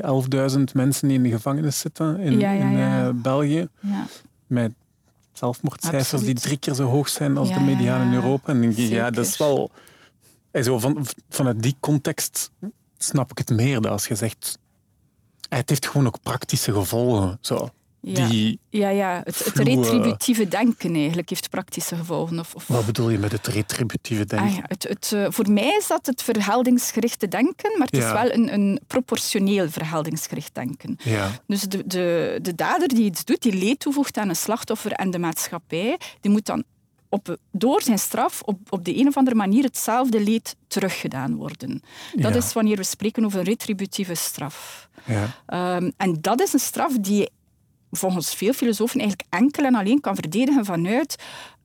11.000 0.51 0.63
mensen 0.73 1.07
die 1.07 1.17
in 1.17 1.23
de 1.23 1.29
gevangenis 1.29 1.79
zitten 1.79 2.19
in, 2.19 2.39
Ja, 2.39 2.51
ja, 2.51 2.69
in 2.69 2.77
eh, 2.77 3.21
België. 3.21 3.67
ja. 3.79 4.05
Met 4.47 4.73
zelfmoordcijfers 5.33 6.21
die 6.21 6.33
drie 6.33 6.57
keer 6.57 6.73
zo 6.73 6.83
hoog 6.83 7.09
zijn 7.09 7.37
als 7.37 7.53
de 7.53 7.59
mediaan 7.59 8.07
in 8.07 8.13
Europa. 8.13 8.47
En 8.47 8.53
dan 8.53 8.61
denk 8.61 8.75
je, 8.75 8.95
ja, 8.95 9.09
dat 9.09 9.25
is 9.25 9.37
wel... 9.37 9.71
En 10.51 10.63
zo 10.63 10.79
van, 10.79 11.05
vanuit 11.29 11.61
die 11.63 11.75
context 11.79 12.51
snap 12.97 13.31
ik 13.31 13.37
het 13.37 13.49
meer. 13.49 13.81
Dat 13.81 13.91
als 13.91 14.07
je 14.07 14.15
zegt... 14.15 14.59
Het 15.49 15.69
heeft 15.69 15.87
gewoon 15.87 16.07
ook 16.07 16.21
praktische 16.21 16.73
gevolgen. 16.73 17.37
Zo. 17.41 17.69
Ja. 18.01 18.27
Die, 18.27 18.59
Ja, 18.69 18.89
ja. 18.89 19.21
Het, 19.23 19.41
eh. 19.41 19.63
retributieve 19.65 20.47
denken 20.47 20.95
eigenlijk 20.95 21.29
heeft 21.29 21.49
praktische 21.49 21.95
gevolgen. 21.95 22.39
Of, 22.39 22.55
of, 22.55 22.67
wat 22.67 22.85
bedoel 22.85 23.09
je 23.09 23.17
met 23.17 23.31
het 23.31 23.47
retributieve 23.47 24.25
denken? 24.25 24.47
Ah 24.47 24.55
ja, 24.55 24.63
het, 24.67 24.83
het, 24.83 25.11
eh, 25.11 25.25
voor 25.29 25.51
mij 25.51 25.75
is 25.79 25.87
dat 25.87 26.05
het 26.05 26.21
vergeldingsgerichte 26.23 27.27
denken, 27.27 27.71
maar 27.77 27.87
het 27.87 27.97
is 28.03 28.11
wel 28.11 28.31
een, 28.33 28.53
een 28.53 28.79
proportioneel 28.87 29.69
vergeldingsgericht 29.69 30.55
denken. 30.55 30.97
Ja. 31.03 31.29
Dus 31.47 31.61
de, 31.61 31.87
de, 31.87 32.39
de 32.41 32.55
dader 32.55 32.87
die 32.87 33.03
iets 33.05 33.25
doet, 33.25 33.41
die 33.41 33.53
leed 33.53 33.79
toevoegt 33.79 34.17
aan 34.17 34.29
een 34.29 34.35
slachtoffer 34.35 34.91
en 34.91 35.11
de 35.11 35.19
maatschappij, 35.19 35.99
die 36.21 36.31
moet 36.31 36.45
dan 36.45 36.63
op, 37.09 37.37
door 37.51 37.81
zijn 37.81 37.99
straf 37.99 38.41
op, 38.41 38.59
op 38.69 38.85
de 38.85 38.97
een 38.97 39.07
of 39.07 39.17
andere 39.17 39.35
manier 39.35 39.63
hetzelfde 39.63 40.23
leed 40.23 40.55
teruggedaan 40.67 41.35
worden. 41.35 41.81
Dat 42.15 42.33
Ja. 42.33 42.39
is 42.39 42.53
wanneer 42.53 42.77
we 42.77 42.83
spreken 42.83 43.25
over 43.25 43.39
een 43.39 43.45
retributieve 43.45 44.15
straf. 44.15 44.89
Ja. 45.05 45.35
Ehm, 45.45 45.91
en 45.97 46.17
dat 46.21 46.41
is 46.41 46.53
een 46.53 46.59
straf 46.59 46.97
die 46.99 47.29
volgens 47.91 48.33
veel 48.35 48.53
filosofen 48.53 48.99
eigenlijk 48.99 49.29
enkel 49.33 49.63
en 49.65 49.75
alleen 49.75 50.01
kan 50.01 50.15
verdedigen 50.15 50.65
vanuit 50.65 51.15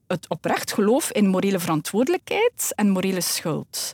het 0.06 0.28
oprecht 0.28 0.72
geloof 0.72 1.10
in 1.12 1.28
morele 1.28 1.58
verantwoordelijkheid 1.58 2.72
en 2.74 2.90
morele 2.90 3.20
schuld. 3.20 3.92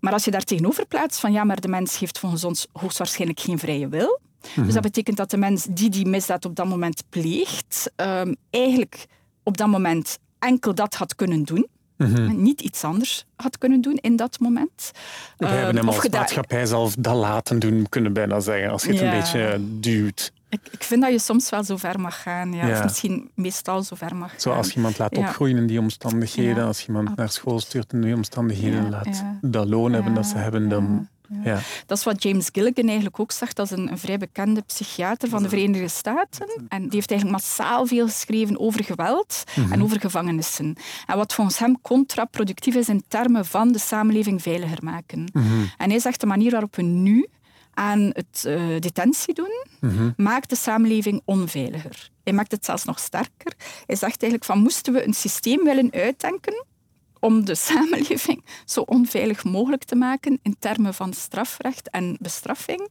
Maar 0.00 0.12
als 0.12 0.24
je 0.24 0.30
daar 0.30 0.44
tegenover 0.44 0.86
plaatst 0.86 1.20
van 1.20 1.32
ja, 1.32 1.44
maar 1.44 1.60
de 1.60 1.68
mens 1.68 1.98
heeft 1.98 2.18
volgens 2.18 2.44
ons 2.44 2.66
hoogstwaarschijnlijk 2.72 3.40
geen 3.40 3.58
vrije 3.58 3.88
wil. 3.88 4.20
Dus 4.56 4.74
dat 4.74 4.82
betekent 4.82 5.16
dat 5.16 5.30
de 5.30 5.36
mens 5.36 5.66
die 5.70 5.90
die 5.90 6.06
misdaad 6.06 6.44
op 6.44 6.54
dat 6.56 6.66
moment 6.66 7.02
pleegt, 7.08 7.90
ehm, 7.96 8.34
eigenlijk 8.50 9.06
op 9.42 9.56
dat 9.56 9.68
moment 9.68 10.18
enkel 10.38 10.74
dat 10.74 10.94
had 10.94 11.14
kunnen 11.14 11.44
doen. 11.44 11.66
En 11.96 12.42
niet 12.42 12.60
iets 12.60 12.84
anders 12.84 13.24
had 13.36 13.58
kunnen 13.58 13.80
doen 13.80 13.96
in 13.96 14.16
dat 14.16 14.38
moment. 14.38 14.90
We 15.36 15.44
Ehm, 15.46 15.54
hebben 15.54 15.76
hem 15.76 15.88
of 15.88 15.96
als 15.96 16.08
maatschappij 16.08 16.66
zelf 16.66 16.94
dat 16.98 17.14
laten 17.16 17.58
doen, 17.58 17.86
kunnen 17.88 18.12
bijna 18.12 18.40
zeggen. 18.40 18.70
Als 18.70 18.82
je 18.84 18.88
het 18.90 18.98
Ja. 19.00 19.12
een 19.12 19.18
beetje 19.20 19.60
duwt. 19.80 20.32
Ik, 20.50 20.60
ik 20.70 20.82
vind 20.84 21.02
dat 21.02 21.10
je 21.10 21.18
soms 21.18 21.50
wel 21.50 21.64
zo 21.64 21.76
ver 21.76 22.00
mag 22.00 22.22
gaan. 22.22 22.52
Ja. 22.52 22.66
Ja. 22.66 22.76
Of 22.76 22.82
misschien 22.82 23.30
meestal 23.34 23.82
zo 23.82 23.96
ver 23.96 24.16
mag 24.16 24.30
gaan. 24.30 24.40
Zo 24.40 24.52
als 24.52 24.68
je 24.68 24.74
iemand 24.76 24.98
laat 24.98 25.16
Ja. 25.16 25.20
opgroeien 25.20 25.56
in 25.56 25.66
die 25.66 25.78
omstandigheden, 25.78 26.56
Ja, 26.56 26.64
als 26.64 26.86
iemand 26.86 27.16
naar 27.16 27.28
school 27.30 27.60
stuurt 27.60 27.92
in 27.92 28.00
die 28.00 28.14
omstandigheden, 28.14 28.90
laat 28.90 29.22
dat 29.40 29.68
loon 29.68 29.92
hebben 29.92 30.14
dat 30.14 30.26
ze 30.26 30.36
hebben, 30.36 30.68
dan... 30.68 31.08
Ja. 31.44 31.58
Dat 31.86 31.98
is 31.98 32.04
wat 32.04 32.22
James 32.22 32.48
Gilligan 32.52 32.84
eigenlijk 32.86 33.20
ook 33.20 33.32
zegt. 33.32 33.56
Dat 33.56 33.70
is 33.70 33.78
een, 33.78 33.90
een 33.90 33.98
vrij 33.98 34.18
bekende 34.18 34.60
psychiater 34.66 35.28
van 35.28 35.42
de 35.42 35.48
Verenigde 35.48 35.88
Staten. 35.88 36.46
En 36.68 36.80
die 36.82 36.90
heeft 36.94 37.10
eigenlijk 37.10 37.40
massaal 37.40 37.86
veel 37.86 38.06
geschreven 38.06 38.58
over 38.60 38.84
geweld 38.84 39.44
Mhm. 39.56 39.72
en 39.72 39.82
over 39.82 40.00
gevangenissen. 40.00 40.74
En 41.06 41.16
wat 41.16 41.34
volgens 41.34 41.58
hem 41.58 41.80
contraproductief 41.82 42.74
is 42.74 42.88
in 42.88 43.02
termen 43.08 43.46
van 43.46 43.72
de 43.72 43.78
samenleving 43.78 44.42
veiliger 44.42 44.78
maken. 44.82 45.24
Mhm. 45.32 45.44
En 45.76 45.90
hij 45.90 45.98
zegt 45.98 46.20
de 46.20 46.26
manier 46.26 46.50
waarop 46.50 46.76
we 46.76 46.82
nu 46.82 47.26
aan 47.80 48.10
het 48.12 48.44
uh, 48.46 48.80
detentie 48.80 49.34
doen, 49.34 49.66
Mhm. 49.80 50.10
maakt 50.16 50.48
de 50.50 50.56
samenleving 50.56 51.22
onveiliger. 51.24 52.10
Hij 52.24 52.32
maakt 52.32 52.50
het 52.52 52.64
zelfs 52.64 52.84
nog 52.84 52.98
sterker. 52.98 53.52
Hij 53.86 53.96
zegt 53.96 54.22
eigenlijk 54.22 54.44
van 54.44 54.58
moesten 54.58 54.92
we 54.92 55.06
een 55.06 55.14
systeem 55.14 55.64
willen 55.64 55.92
uitdenken 55.92 56.64
om 57.20 57.44
de 57.44 57.54
samenleving 57.70 58.44
zo 58.64 58.80
onveilig 58.80 59.44
mogelijk 59.44 59.84
te 59.84 59.96
maken 59.96 60.38
in 60.42 60.56
termen 60.58 60.94
van 60.94 61.12
strafrecht 61.12 61.90
en 61.90 62.16
bestraffing, 62.20 62.88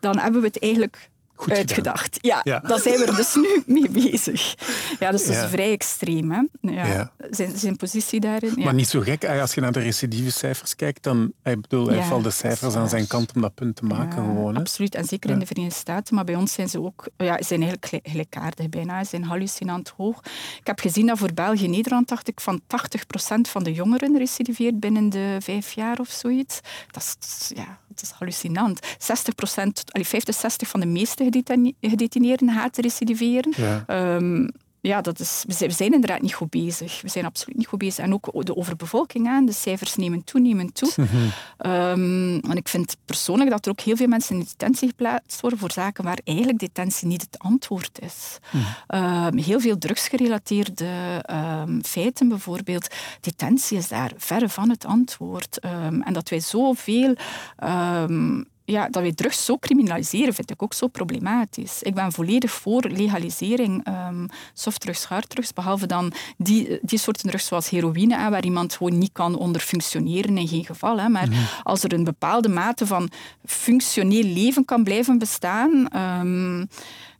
dan 0.00 0.18
hebben 0.18 0.40
we 0.40 0.46
het 0.46 0.62
eigenlijk 0.62 1.10
Goed 1.36 1.52
uitgedacht. 1.52 2.18
Ja, 2.20 2.40
Ja. 2.44 2.58
daar 2.58 2.78
zijn 2.80 2.98
we 2.98 3.04
er 3.04 3.16
dus 3.16 3.34
nu 3.34 3.62
mee 3.66 3.90
bezig. 3.90 4.54
Ja, 4.98 5.10
dus 5.10 5.20
dat 5.26 5.34
is 5.34 5.40
Ja. 5.42 5.48
vrij 5.48 5.70
extreem, 5.72 6.30
hè? 6.30 6.42
Ja. 6.60 7.12
Zijn, 7.30 7.58
zijn 7.58 7.76
positie 7.76 8.20
daarin. 8.20 8.52
Ja. 8.56 8.64
Maar 8.64 8.74
niet 8.74 8.88
zo 8.88 9.00
gek. 9.00 9.24
Als 9.24 9.54
je 9.54 9.60
naar 9.60 9.72
de 9.72 9.80
recidivecijfers 9.80 10.76
kijkt, 10.76 11.02
dan 11.02 11.32
ik 11.44 11.60
bedoel, 11.60 11.88
hij 11.88 12.02
valt 12.02 12.24
de 12.24 12.30
cijfers 12.30 12.74
aan 12.74 12.88
zijn 12.88 13.06
kant 13.06 13.32
om 13.34 13.40
dat 13.40 13.54
punt 13.54 13.76
te 13.76 13.84
maken. 13.84 14.12
Gewoon, 14.12 14.54
hè. 14.54 14.60
Absoluut, 14.60 14.94
en 14.94 15.04
zeker 15.04 15.30
in 15.30 15.38
de 15.38 15.46
Verenigde 15.46 15.74
Staten. 15.78 16.14
Maar 16.14 16.24
bij 16.24 16.34
ons 16.34 16.52
zijn 16.52 16.68
ze 16.68 16.80
ook 16.82 17.06
ja, 17.16 17.42
zijn 17.42 17.60
eigenlijk 17.62 17.86
gelijk- 17.86 18.08
gelijkaardig 18.08 18.68
bijna. 18.68 19.02
Ze 19.02 19.08
zijn 19.10 19.24
hallucinant 19.24 19.92
hoog. 19.96 20.20
Ik 20.60 20.66
heb 20.66 20.80
gezien 20.80 21.06
dat 21.06 21.18
voor 21.18 21.32
België 21.34 21.64
en 21.64 21.70
Nederland 21.70 22.08
dacht 22.08 22.28
ik 22.28 22.40
van 22.40 22.60
80% 22.66 23.48
van 23.48 23.62
de 23.64 23.72
jongeren 23.72 24.18
recidiveert 24.18 24.80
binnen 24.80 25.08
de 25.08 25.36
vijf 25.40 25.72
jaar 25.72 25.98
of 25.98 26.08
zoiets. 26.08 26.60
Dat 26.90 27.16
is, 27.20 27.50
ja, 27.54 27.78
dat 27.88 28.02
is 28.02 28.10
hallucinant. 28.10 28.80
60%, 28.98 29.84
allee, 29.92 30.06
50, 30.06 30.34
60 30.34 30.68
van 30.68 30.80
de 30.80 30.86
meeste 30.86 31.24
gedetineerden 31.80 32.50
gaat 32.50 32.76
recidiveren. 32.76 33.52
Ja. 33.56 33.84
Ehm, 33.86 34.46
ja, 34.86 35.00
dat 35.00 35.20
is, 35.20 35.44
we, 35.46 35.70
zijn, 35.70 35.92
inderdaad 35.92 36.20
niet 36.20 36.34
goed 36.34 36.50
bezig. 36.50 37.00
We 37.02 37.08
zijn 37.08 37.24
absoluut 37.24 37.56
niet 37.56 37.66
goed 37.66 37.78
bezig. 37.78 38.04
En 38.04 38.12
ook 38.12 38.46
de 38.46 38.56
overbevolking 38.56 39.28
aan. 39.28 39.46
De 39.46 39.52
cijfers 39.52 39.96
nemen 39.96 40.24
toe, 40.24 40.40
nemen 40.40 40.72
toe. 40.72 40.90
Ehm, 41.56 42.38
en 42.38 42.56
ik 42.56 42.68
vind 42.68 42.96
persoonlijk 43.04 43.50
dat 43.50 43.64
er 43.64 43.70
ook 43.70 43.80
heel 43.80 43.96
veel 43.96 44.06
mensen 44.06 44.36
in 44.36 44.40
detentie 44.42 44.88
geplaatst 44.88 45.40
worden 45.40 45.58
voor 45.58 45.72
zaken 45.72 46.04
waar 46.04 46.18
eigenlijk 46.24 46.58
detentie 46.58 47.08
niet 47.08 47.20
het 47.20 47.38
antwoord 47.38 47.98
is. 48.00 48.38
Ehm, 48.86 49.36
heel 49.36 49.60
veel 49.60 49.78
drugsgerelateerde 49.78 51.22
ehm, 51.22 51.80
feiten 51.80 52.28
bijvoorbeeld. 52.28 52.94
Detentie 53.20 53.78
is 53.78 53.88
daar 53.88 54.12
verre 54.16 54.48
van 54.48 54.70
het 54.70 54.84
antwoord. 54.84 55.58
Ehm, 55.58 56.00
en 56.00 56.12
dat 56.12 56.28
wij 56.28 56.40
zoveel... 56.40 57.14
ja, 58.66 58.88
dat 58.88 59.02
wij 59.02 59.12
drugs 59.12 59.44
zo 59.44 59.58
criminaliseren, 59.58 60.34
vind 60.34 60.50
ik 60.50 60.62
ook 60.62 60.72
zo 60.72 60.86
problematisch. 60.86 61.82
Ik 61.82 61.94
ben 61.94 62.12
volledig 62.12 62.50
voor 62.50 62.82
legalisering, 62.82 63.84
ehm 63.84 64.26
softdrugs, 64.52 65.04
harddrugs, 65.04 65.52
behalve 65.52 65.86
dan 65.86 66.12
die, 66.36 66.78
die 66.82 66.98
soorten 66.98 67.28
drugs 67.28 67.46
zoals 67.46 67.68
heroïne, 67.68 68.16
hè, 68.16 68.30
waar 68.30 68.44
iemand 68.44 68.76
gewoon 68.76 68.98
niet 68.98 69.12
kan 69.12 69.36
onder 69.36 69.60
functioneren 69.60 70.38
in 70.38 70.48
geen 70.48 70.64
geval. 70.64 71.00
Hè. 71.00 71.08
Maar 71.08 71.28
als 71.62 71.82
er 71.82 71.92
een 71.92 72.04
bepaalde 72.04 72.48
mate 72.48 72.86
van 72.86 73.10
functioneel 73.44 74.22
leven 74.22 74.64
kan 74.64 74.84
blijven 74.84 75.18
bestaan, 75.18 75.88
ehm, 75.88 76.64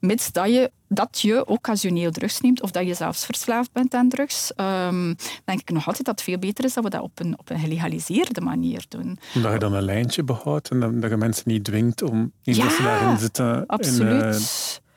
mits 0.00 0.32
dat 0.32 0.48
je, 0.48 0.70
dat 0.88 1.20
je 1.20 1.46
occasioneel 1.46 2.10
drugs 2.10 2.40
neemt 2.40 2.62
of 2.62 2.70
dat 2.70 2.86
je 2.86 2.94
zelfs 2.94 3.24
verslaafd 3.24 3.72
bent 3.72 3.94
aan 3.94 4.08
drugs, 4.08 4.54
ehm, 4.54 5.14
denk 5.44 5.60
ik 5.60 5.70
nog 5.70 5.86
altijd 5.86 6.06
dat 6.06 6.14
het 6.14 6.24
veel 6.24 6.38
beter 6.38 6.64
is 6.64 6.74
dat 6.74 6.84
we 6.84 6.90
dat 6.90 7.00
op 7.00 7.20
een, 7.20 7.38
op 7.38 7.50
een 7.50 7.58
gelegaliseerde 7.58 8.40
manier 8.40 8.84
doen. 8.88 9.18
Omdat 9.34 9.52
je 9.52 9.58
dan 9.58 9.72
een 9.72 9.82
lijntje 9.82 10.22
behoudt 10.24 10.70
en 10.70 10.80
dat, 10.80 11.00
dat 11.02 11.10
je 11.10 11.16
mensen 11.16 11.42
niet 11.46 11.64
dwingt 11.64 12.02
om 12.02 12.32
dat 12.42 12.54
ze 12.54 12.62
Ja, 12.62 12.82
daarin 12.82 13.18
zitten 13.18 13.66
Absoluut. 13.66 14.22
in, 14.22 14.30
eh, 14.30 14.38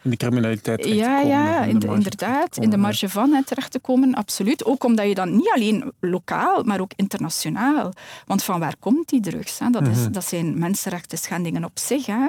in 0.04 0.10
de 0.10 0.18
criminaliteit 0.18 0.82
terecht 0.82 1.00
Ja, 1.00 1.16
te 1.18 1.22
komen, 1.24 1.28
ja 1.38 1.64
in 1.64 1.70
in 1.70 1.80
de 1.80 1.88
inderdaad. 1.88 2.52
te 2.52 2.62
In 2.62 2.70
de 2.70 2.78
marge 2.78 3.10
van 3.10 3.32
hè, 3.34 3.44
terecht 3.44 3.72
te 3.72 3.80
komen, 3.80 4.14
absoluut. 4.14 4.66
Ook 4.66 4.84
omdat 4.84 5.08
je 5.08 5.14
dan 5.14 5.36
niet 5.36 5.52
alleen 5.56 5.92
lokaal, 6.00 6.64
maar 6.64 6.80
ook 6.80 6.92
internationaal. 6.96 7.94
Want 8.26 8.44
van 8.44 8.60
waar 8.60 8.76
komt 8.80 9.10
die 9.10 9.22
drugs? 9.22 9.60
Hè? 9.60 9.70
Dat, 9.70 9.88
is, 9.88 9.98
Mhm. 9.98 10.12
dat 10.12 10.26
zijn 10.26 10.60
mensenrechten 10.60 11.18
schendingen 11.18 11.64
op 11.64 11.80
zich. 11.80 12.06
Hè? 12.06 12.28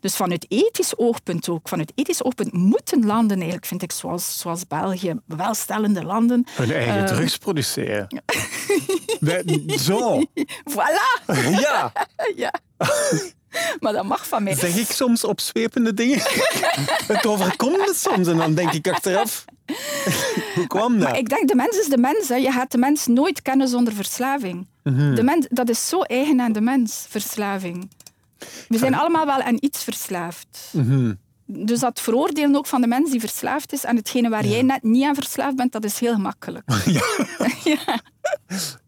Dus 0.00 0.16
vanuit 0.16 0.46
ethisch 0.48 0.98
oogpunt 0.98 1.48
ook. 1.48 1.68
Vanuit 1.68 1.92
ethisch 1.94 2.24
oogpunt 2.24 2.52
moeten 2.52 3.06
landen, 3.06 3.36
eigenlijk, 3.36 3.66
vind 3.66 3.82
ik, 3.82 3.92
zoals, 3.92 4.38
zoals 4.38 4.66
België, 4.66 5.14
welstellende 5.26 6.04
landen. 6.04 6.46
Hun 6.56 6.72
eigen 6.72 6.96
Eh, 6.98 7.04
drugs 7.04 7.36
produceren. 7.38 8.06
Wij- 9.20 9.62
Zo. 9.78 10.22
Voilà! 10.70 11.34
Ja. 11.60 11.92
ja. 12.36 12.52
maar 13.80 13.92
dat 13.92 14.04
mag 14.04 14.28
van 14.28 14.42
mij. 14.42 14.54
Zeg 14.54 14.76
ik 14.76 14.90
soms 14.90 15.24
opzwepende 15.24 15.94
dingen? 15.94 16.18
Het 17.12 17.26
overkomt 17.26 17.76
me 17.76 17.92
soms 17.96 18.28
en 18.28 18.36
dan 18.36 18.54
denk 18.54 18.72
ik 18.72 18.88
achteraf... 18.88 19.44
Hoe 20.54 20.66
kwam 20.66 20.98
dat? 20.98 21.08
Maar 21.08 21.18
ik 21.18 21.28
denk, 21.28 21.48
de 21.48 21.54
mens 21.54 21.78
is 21.78 21.86
de 21.86 21.98
mens. 21.98 22.28
Hè. 22.28 22.36
Je 22.36 22.50
gaat 22.50 22.70
de 22.70 22.78
mens 22.78 23.06
nooit 23.06 23.42
kennen 23.42 23.68
zonder 23.68 23.94
verslaving. 23.94 24.66
Mhm. 24.82 25.14
De 25.14 25.22
mens, 25.22 25.46
dat 25.50 25.68
is 25.68 25.88
zo 25.88 26.00
eigen 26.00 26.40
aan 26.40 26.52
de 26.52 26.60
mens, 26.60 27.06
verslaving. 27.08 27.90
We 28.68 28.78
zijn 28.78 28.94
allemaal 28.94 29.26
wel 29.26 29.42
aan 29.42 29.56
iets 29.60 29.84
verslaafd. 29.84 30.70
Mhm. 30.72 31.12
Dus 31.58 31.80
dat 31.80 32.00
veroordelen 32.00 32.56
ook 32.56 32.66
van 32.66 32.80
de 32.80 32.86
mens 32.86 33.10
die 33.10 33.20
verslaafd 33.20 33.72
is 33.72 33.84
aan 33.84 33.96
hetgene 33.96 34.28
waar 34.28 34.46
jij 34.46 34.62
net 34.62 34.82
niet 34.82 35.04
aan 35.04 35.14
verslaafd 35.14 35.56
bent, 35.56 35.72
dat 35.72 35.84
is 35.84 35.98
heel 35.98 36.14
gemakkelijk. 36.14 36.64
ja. 37.64 38.00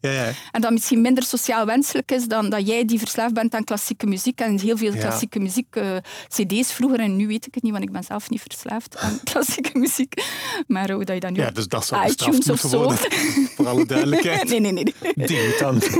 Ja, 0.00 0.10
ja. 0.10 0.32
En 0.52 0.60
dat 0.60 0.70
misschien 0.70 1.00
minder 1.00 1.22
sociaal 1.22 1.66
wenselijk 1.66 2.10
is 2.10 2.26
dan 2.26 2.50
dat 2.50 2.66
jij 2.66 2.84
die 2.84 2.98
verslaafd 2.98 3.34
bent 3.34 3.54
aan 3.54 3.64
klassieke 3.64 4.06
muziek 4.06 4.40
en 4.40 4.60
heel 4.60 4.76
veel 4.76 4.92
klassieke 4.92 5.38
muziek, 5.40 5.76
eh, 5.76 5.96
cd's 6.28 6.72
vroeger 6.72 7.00
en 7.00 7.16
nu 7.16 7.26
weet 7.26 7.46
ik 7.46 7.54
het 7.54 7.62
niet, 7.62 7.72
want 7.72 7.84
ik 7.84 7.92
ben 7.92 8.04
zelf 8.04 8.30
niet 8.30 8.40
verslaafd 8.40 8.98
aan 8.98 9.20
klassieke 9.30 9.78
muziek. 9.78 10.22
Maar 10.66 10.90
hoe 10.90 11.04
dat 11.04 11.14
je 11.14 11.20
dat 11.20 11.30
nu 11.30 11.40
ja, 11.40 11.50
dus 11.50 11.68
dat 11.68 11.86
zou 11.86 12.06
iTunes 12.06 12.50
of 12.50 12.60
zo. 12.60 12.82
worden. 12.82 13.12
Voor 13.54 13.68
alle 13.68 13.86
duidelijkheid. 13.86 14.48
Nee, 14.48 14.60
nee, 14.60 14.72
nee. 14.72 14.94
nee. 15.14 15.26
Debutant. 15.26 15.90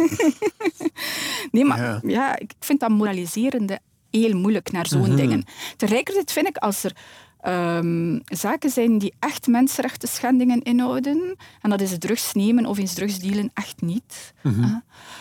Nee, 1.51 1.65
maar 1.65 2.01
ja. 2.07 2.39
ik 2.39 2.53
vind 2.61 2.81
dat 2.81 2.91
moraliserende 2.91 3.81
heel 4.19 4.37
moeilijk 4.37 4.73
naar 4.73 4.87
zo'n 4.87 5.01
Mhm. 5.01 5.17
dingen. 5.17 5.45
Tegelijkertijd 5.77 6.33
vind 6.33 6.49
ik 6.49 6.57
als 6.57 6.85
er 6.85 6.93
ehm, 7.41 8.19
zaken 8.25 8.71
zijn 8.71 8.99
die 8.99 9.15
echt 9.19 9.47
mensenrechten 9.47 10.09
schendingen 10.09 10.63
inhouden, 10.63 11.37
en 11.61 11.71
dat 11.71 11.81
is 11.81 11.91
het 11.91 12.01
drugs 12.01 12.33
nemen 12.33 12.67
of 12.67 12.79
eens 12.79 12.95
drugs 12.95 13.19
dealen 13.19 13.51
echt 13.55 13.81
niet. 13.83 14.33
Mhm. 14.43 14.63
hè. 14.63 14.77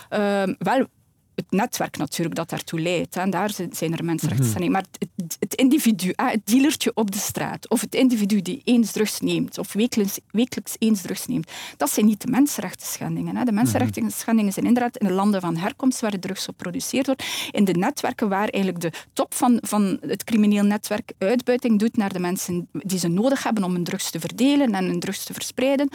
Ehm, 0.09 0.53
wel 0.57 0.88
het 1.36 1.52
netwerk 1.52 1.98
natuurlijk 1.98 2.36
dat 2.36 2.50
daartoe 2.50 2.80
leidt. 2.80 3.16
En 3.16 3.30
daar 3.30 3.52
zijn 3.72 3.98
er 3.98 4.06
mensenrechten 4.06 4.42
Mhm. 4.50 4.72
Maar 4.72 4.86
het, 5.00 5.38
het, 5.40 5.56
individu, 5.56 6.13
het 6.16 6.46
dealertje 6.46 6.92
op 6.94 7.12
de 7.12 7.18
straat, 7.18 7.70
of 7.70 7.82
het 7.82 7.96
individu 7.96 8.42
die 8.42 8.62
eens 8.63 8.92
drugs 8.92 9.20
neemt, 9.20 9.58
of 9.58 9.74
wekelijks, 9.74 10.20
wekelijks 10.32 10.75
eens 10.80 11.02
drugs 11.02 11.25
neemt, 11.25 11.52
dat 11.78 11.90
zijn 11.90 12.06
niet 12.06 12.22
de 12.22 12.28
mensenrechten 12.28 12.88
schendingen. 12.88 13.36
Hè. 13.36 13.44
De 13.44 13.52
mensenrechten 13.52 14.12
schendingen 14.12 14.54
zijn 14.54 14.66
inderdaad 14.66 14.98
in 14.98 15.08
de 15.08 15.13
landen 15.13 15.42
van 15.42 15.58
herkomst 15.58 16.00
waar 16.00 16.12
de 16.12 16.20
drugs 16.20 16.46
geproduceerd 16.46 17.06
wordt, 17.06 17.24
in 17.52 17.66
de 17.66 17.74
netwerken 17.74 18.30
waar 18.30 18.48
eigenlijk 18.48 18.80
de 18.80 18.92
top 19.13 19.34
van, 19.34 19.58
van 19.62 19.98
het 20.02 20.24
crimineel 20.24 20.63
netwerk 20.63 21.13
uitbuiting 21.18 21.80
doet 21.80 21.98
naar 21.98 22.13
de 22.13 22.20
mensen 22.20 22.68
die 22.72 23.00
ze 23.00 23.08
nodig 23.08 23.44
hebben 23.44 23.63
om 23.63 23.74
hun 23.74 23.84
drugs 23.84 24.12
te 24.12 24.20
verdelen 24.20 24.74
en 24.74 24.86
hun 24.86 25.00
drugs 25.00 25.24
te 25.24 25.34
verspreiden. 25.34 25.90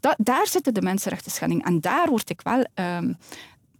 Dat, 0.00 0.14
daar 0.18 0.46
zitten 0.46 0.74
de 0.74 0.82
mensenrechten 0.82 1.32
schendingen. 1.32 1.64
En 1.64 1.80
daar 1.80 2.08
word 2.08 2.30
ik 2.30 2.40
wel... 2.40 2.66
ehm, 2.74 3.12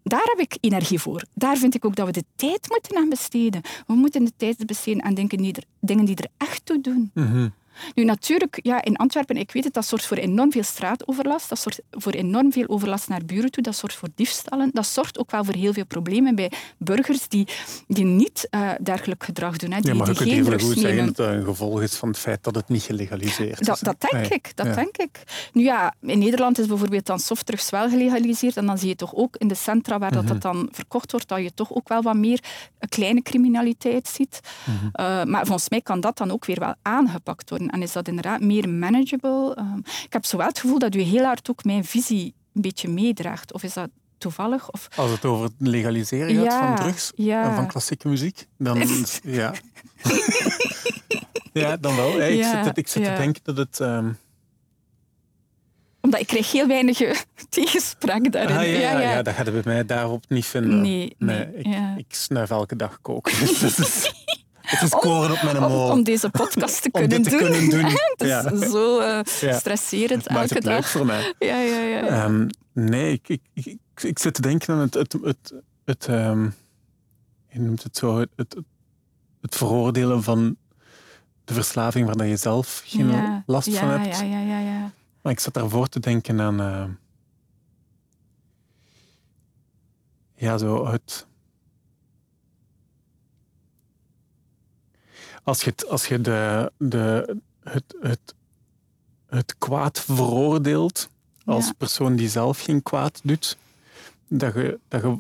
daar 0.02 0.24
heb 0.24 0.38
ik 0.38 0.56
energie 0.60 0.98
voor. 0.98 1.24
Daar 1.34 1.56
vind 1.56 1.74
ik 1.74 1.84
ook 1.84 1.96
dat 1.96 2.06
we 2.06 2.12
de 2.12 2.24
tijd 2.36 2.68
moeten 2.68 2.96
aan 2.96 3.08
besteden. 3.08 3.60
We 3.86 3.94
moeten 3.94 4.24
de 4.24 4.32
tijd 4.36 4.66
besteden 4.66 5.02
aan 5.02 5.14
dingen 5.14 5.36
die 5.36 5.54
er, 5.54 5.64
dingen 5.80 6.04
die 6.04 6.16
er 6.16 6.30
echt 6.36 6.66
toe 6.66 6.80
doen. 6.80 7.10
Mhm. 7.14 7.48
Nu 7.94 8.04
natuurlijk, 8.04 8.58
ja, 8.62 8.82
in 8.82 8.96
Antwerpen, 8.96 9.36
ik 9.36 9.52
weet 9.52 9.64
het, 9.64 9.74
dat 9.74 9.86
zorgt 9.86 10.06
voor 10.06 10.16
enorm 10.16 10.52
veel 10.52 10.62
straatoverlast. 10.62 11.48
Dat 11.48 11.58
zorgt 11.58 11.80
voor 11.90 12.12
enorm 12.12 12.52
veel 12.52 12.68
overlast 12.68 13.08
naar 13.08 13.24
buren 13.24 13.50
toe. 13.50 13.62
Dat 13.62 13.76
zorgt 13.76 13.96
voor 13.96 14.08
diefstallen. 14.14 14.70
Dat 14.72 14.86
zorgt 14.86 15.18
ook 15.18 15.30
wel 15.30 15.44
voor 15.44 15.54
heel 15.54 15.72
veel 15.72 15.86
problemen 15.86 16.34
bij 16.34 16.50
burgers 16.78 17.28
die, 17.28 17.46
die 17.86 18.04
niet 18.04 18.46
eh, 18.50 18.70
dergelijk 18.82 19.24
gedrag 19.24 19.56
doen. 19.56 19.70
Hè, 19.72 19.80
die, 19.80 19.90
Ja, 19.90 19.96
maar 19.96 20.08
je 20.08 20.14
kunt 20.14 20.30
even 20.30 20.60
goed 20.60 20.78
zeggen 20.78 21.06
dat 21.06 21.16
dat 21.16 21.28
een 21.28 21.44
gevolg 21.44 21.82
is 21.82 21.94
van 21.94 22.08
het 22.08 22.18
feit 22.18 22.44
dat 22.44 22.54
het 22.54 22.68
niet 22.68 22.82
gelegaliseerd 22.82 23.60
is. 23.60 23.66
Dat, 23.66 23.78
dat 23.82 24.00
denk 24.10 24.12
Nee. 24.12 24.28
ik, 24.38 24.52
dat 24.56 24.66
Ja. 24.66 24.74
denk 24.74 24.96
ik. 24.96 25.22
Nu 25.52 25.62
ja, 25.62 25.94
in 26.00 26.18
Nederland 26.18 26.58
is 26.58 26.66
bijvoorbeeld 26.66 27.06
dan 27.06 27.18
softdrugs 27.18 27.70
wel 27.70 27.88
gelegaliseerd 27.88 28.56
en 28.56 28.66
dan 28.66 28.78
zie 28.78 28.88
je 28.88 28.96
toch 28.96 29.14
ook 29.14 29.36
in 29.36 29.48
de 29.48 29.54
centra 29.54 29.98
waar 29.98 30.12
dat, 30.12 30.22
Mhm. 30.22 30.32
dat 30.32 30.42
dan 30.42 30.68
verkocht 30.72 31.10
wordt, 31.12 31.28
dat 31.28 31.42
je 31.42 31.54
toch 31.54 31.72
ook 31.74 31.88
wel 31.88 32.02
wat 32.02 32.16
meer 32.16 32.40
kleine 32.88 33.22
criminaliteit 33.22 34.08
ziet. 34.08 34.40
Mhm. 34.64 34.84
Uh, 34.84 35.24
maar 35.24 35.46
volgens 35.46 35.68
mij 35.68 35.80
kan 35.80 36.00
dat 36.00 36.18
dan 36.18 36.30
ook 36.30 36.44
weer 36.44 36.58
wel 36.58 36.74
aangepakt 36.82 37.50
worden 37.50 37.69
en 37.70 37.82
is 37.82 37.92
dat 37.92 38.08
inderdaad 38.08 38.40
meer 38.40 38.68
manageable. 38.68 39.56
Um, 39.58 39.82
ik 40.04 40.12
heb 40.12 40.24
zowel 40.24 40.46
het 40.46 40.58
gevoel 40.58 40.78
dat 40.78 40.94
u 40.94 41.00
heel 41.00 41.24
hard 41.24 41.50
ook 41.50 41.64
mijn 41.64 41.84
visie 41.84 42.34
een 42.54 42.62
beetje 42.62 42.88
meedraagt. 42.88 43.52
Of 43.52 43.62
is 43.62 43.72
dat 43.72 43.88
toevallig? 44.18 44.70
Of... 44.70 44.88
Als 44.96 45.10
het 45.10 45.24
over 45.24 45.44
het 45.44 45.52
legaliseren 45.58 46.34
gaat 46.34 46.44
Ja, 46.44 46.66
van 46.66 46.84
drugs 46.86 47.12
ja. 47.14 47.48
en 47.48 47.54
van 47.54 47.66
klassieke 47.66 48.08
muziek, 48.08 48.46
dan 48.58 48.78
ja. 49.22 49.52
ja, 51.52 51.76
dan 51.76 51.96
wel. 51.96 52.12
Hey, 52.18 52.36
ik 52.36 52.64
zit, 52.64 52.76
ik 52.78 52.88
zit 52.88 53.04
ja. 53.04 53.14
te 53.14 53.20
denken 53.20 53.40
dat 53.44 53.56
het... 53.56 53.80
ehm, 53.80 54.12
Omdat 56.00 56.20
ik 56.20 56.26
krijg 56.26 56.52
heel 56.52 56.66
weinig 56.66 57.00
eh, 57.00 57.16
tegenspraak 57.48 58.32
daarin. 58.32 58.56
ah, 58.56 58.80
ja, 58.80 59.00
ja, 59.00 59.22
dat 59.22 59.34
gaat 59.34 59.52
bij 59.52 59.62
mij 59.64 59.84
daarop 59.86 60.24
niet 60.28 60.46
vinden. 60.46 60.80
Nee, 60.80 61.14
nee, 61.18 61.46
ik, 61.56 61.66
ik 61.96 62.14
snuif 62.14 62.50
elke 62.50 62.76
dag 62.76 62.98
koken. 63.02 63.32
Het 64.70 64.82
is, 64.82 64.90
koren 64.90 65.30
op 65.32 65.42
mijn 65.42 65.56
om, 65.62 65.70
molen. 65.70 65.92
om 65.92 66.02
deze 66.02 66.30
podcast 66.30 66.82
te 66.82 66.88
Om 66.92 67.00
kunnen 67.00 67.22
te 67.22 67.30
doen. 67.30 67.38
kunnen 67.38 67.70
doen. 67.70 67.84
Het 68.14 68.20
is 68.20 68.28
Ja. 68.28 68.56
zo 68.70 68.98
eh, 69.00 69.20
Ja. 69.40 69.58
stresserend 69.58 70.26
elke 70.26 70.54
het 70.54 70.62
dag. 70.62 70.88
voor 70.88 71.06
mij. 71.06 71.34
Ja, 71.38 71.60
ja, 71.60 71.80
ja. 71.80 72.06
Ehm, 72.06 72.48
nee, 72.72 73.12
ik, 73.12 73.28
ik, 73.28 73.40
ik, 73.54 73.78
ik 74.02 74.18
zit 74.18 74.34
te 74.34 74.40
denken 74.42 74.74
aan 74.74 74.80
het... 74.80 74.94
het, 74.94 75.12
het, 75.22 75.54
het 75.84 76.06
ehm, 76.06 76.44
je 77.48 77.60
noemt 77.60 77.82
het 77.82 77.96
zo... 77.96 78.18
Het, 78.18 78.28
het, 78.36 78.56
het 79.40 79.56
veroordelen 79.56 80.22
van 80.22 80.56
de 81.44 81.54
verslaving 81.54 82.06
waar 82.06 82.16
dat 82.16 82.28
je 82.28 82.36
zelf 82.36 82.82
geen 82.84 83.42
last 83.46 83.76
van 83.76 83.88
hebt. 83.88 84.18
Ja, 84.18 84.24
ja, 84.24 84.40
ja, 84.40 84.58
ja. 84.58 84.90
Maar 85.22 85.32
ik 85.32 85.40
zat 85.40 85.54
daarvoor 85.54 85.88
te 85.88 86.00
denken 86.00 86.40
aan... 86.40 86.60
Uh, 86.60 86.84
ja, 90.34 90.58
zo 90.58 90.86
het... 90.86 91.26
Als 95.42 95.62
je, 95.62 95.74
als 95.88 96.06
je 96.06 96.20
de, 96.20 96.72
de, 96.78 97.36
het, 97.62 97.96
het, 98.00 98.34
het 99.26 99.54
kwaad 99.58 100.00
veroordeelt 100.00 101.08
als 101.44 101.72
persoon 101.78 102.16
die 102.16 102.28
zelf 102.28 102.60
geen 102.60 102.82
kwaad 102.82 103.20
doet, 103.22 103.56
dat 104.28 104.54
je, 104.54 104.78
dat 104.88 105.02
je, 105.02 105.18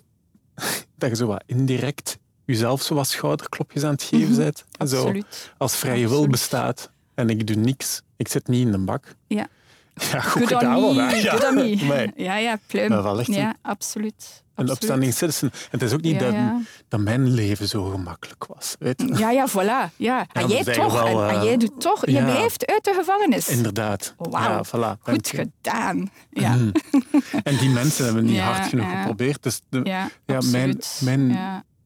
dat 0.98 1.10
je 1.10 1.16
zo 1.16 1.26
wat 1.26 1.42
indirect 1.46 2.18
jezelf 2.44 2.82
zo 2.82 2.94
wat 2.94 3.06
schouderklopjes 3.06 3.84
aan 3.84 3.92
het 3.92 4.02
geven 4.02 4.28
mhm. 4.28 4.36
bent. 4.36 4.64
Zo, 4.88 5.12
als 5.56 5.76
vrije 5.76 6.08
wil 6.08 6.28
bestaat 6.28 6.90
en 7.14 7.30
ik 7.30 7.46
doe 7.46 7.56
niks, 7.56 8.02
ik 8.16 8.28
zit 8.28 8.48
niet 8.48 8.66
in 8.66 8.72
de 8.72 8.78
bak. 8.78 9.14
Ja. 9.26 9.48
Ja, 9.94 10.20
goed 10.20 10.42
Good 10.42 10.58
gedaan 10.58 10.80
wel. 10.80 10.94
Ja. 10.94 11.50
Nee. 11.50 12.12
ja, 12.16 12.36
ja, 12.36 12.58
pluim. 12.66 13.24
Ja, 13.24 13.54
absoluut. 13.62 14.42
Een 14.54 14.70
upstanding 14.70 15.14
citizen. 15.14 15.50
Het 15.70 15.82
is 15.82 15.92
ook 15.92 16.00
niet 16.00 16.20
dat, 16.20 16.34
dat 16.88 17.00
mijn 17.00 17.30
leven 17.30 17.68
zo 17.68 17.84
gemakkelijk 17.84 18.46
was. 18.46 18.76
Weet 18.78 19.02
je? 19.06 19.14
Ja, 19.16 19.30
ja, 19.30 19.48
voilà. 19.48 19.96
Ja. 19.96 20.26
En 20.32 20.48
jij 20.48 20.64
toch. 20.64 21.06
en, 21.06 21.28
en, 21.28 21.44
jij 21.44 21.56
doet 21.56 21.80
toch. 21.80 22.06
Je 22.06 22.22
blijft 22.22 22.66
uit 22.66 22.84
de 22.84 22.94
gevangenis. 22.94 23.48
Inderdaad. 23.48 24.14
Wauw. 24.16 24.64
voilà. 24.66 25.00
Goed 25.02 25.28
gedaan. 25.28 26.10
Ja. 26.30 26.54
Mm. 26.54 26.72
En 27.42 27.56
die 27.56 27.70
mensen 27.70 28.04
hebben 28.04 28.24
niet 28.24 28.40
hard 28.40 28.68
genoeg 28.68 28.90
geprobeerd. 28.90 29.42
Dus 29.42 29.60
de, 29.68 29.80
ja, 30.26 30.40
mijn, 30.50 30.78
mijn 31.00 31.36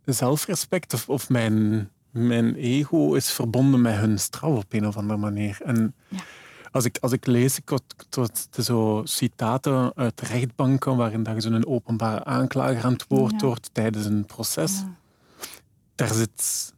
zelfrespect 0.04 0.94
of, 0.94 1.08
of 1.08 1.28
mijn, 1.28 1.90
mijn 2.10 2.54
ego 2.54 3.14
is 3.14 3.32
verbonden 3.32 3.80
met 3.80 3.94
hun 3.94 4.18
straf 4.18 4.56
op 4.56 4.72
een 4.72 4.86
of 4.86 4.96
andere 4.96 5.18
manier. 5.18 5.58
En 5.64 5.94
als, 6.74 6.84
ik, 6.84 6.98
als 7.00 7.12
ik 7.12 7.26
lees, 7.26 7.58
ik 7.58 7.78
tot, 8.08 8.48
zo 8.62 9.02
citaten 9.04 9.92
uit 9.94 10.20
rechtbanken 10.20 10.96
waarin 10.96 11.22
dat 11.22 11.34
je 11.34 11.40
zo'n 11.40 11.66
openbare 11.66 12.24
aanklager 12.24 12.84
aan 12.84 12.92
het 12.92 13.04
woord 13.08 13.42
wordt 13.42 13.70
tijdens 13.72 14.06
een 14.06 14.24
proces. 14.24 14.82
Daar 15.94 16.14
zit, 16.14 16.72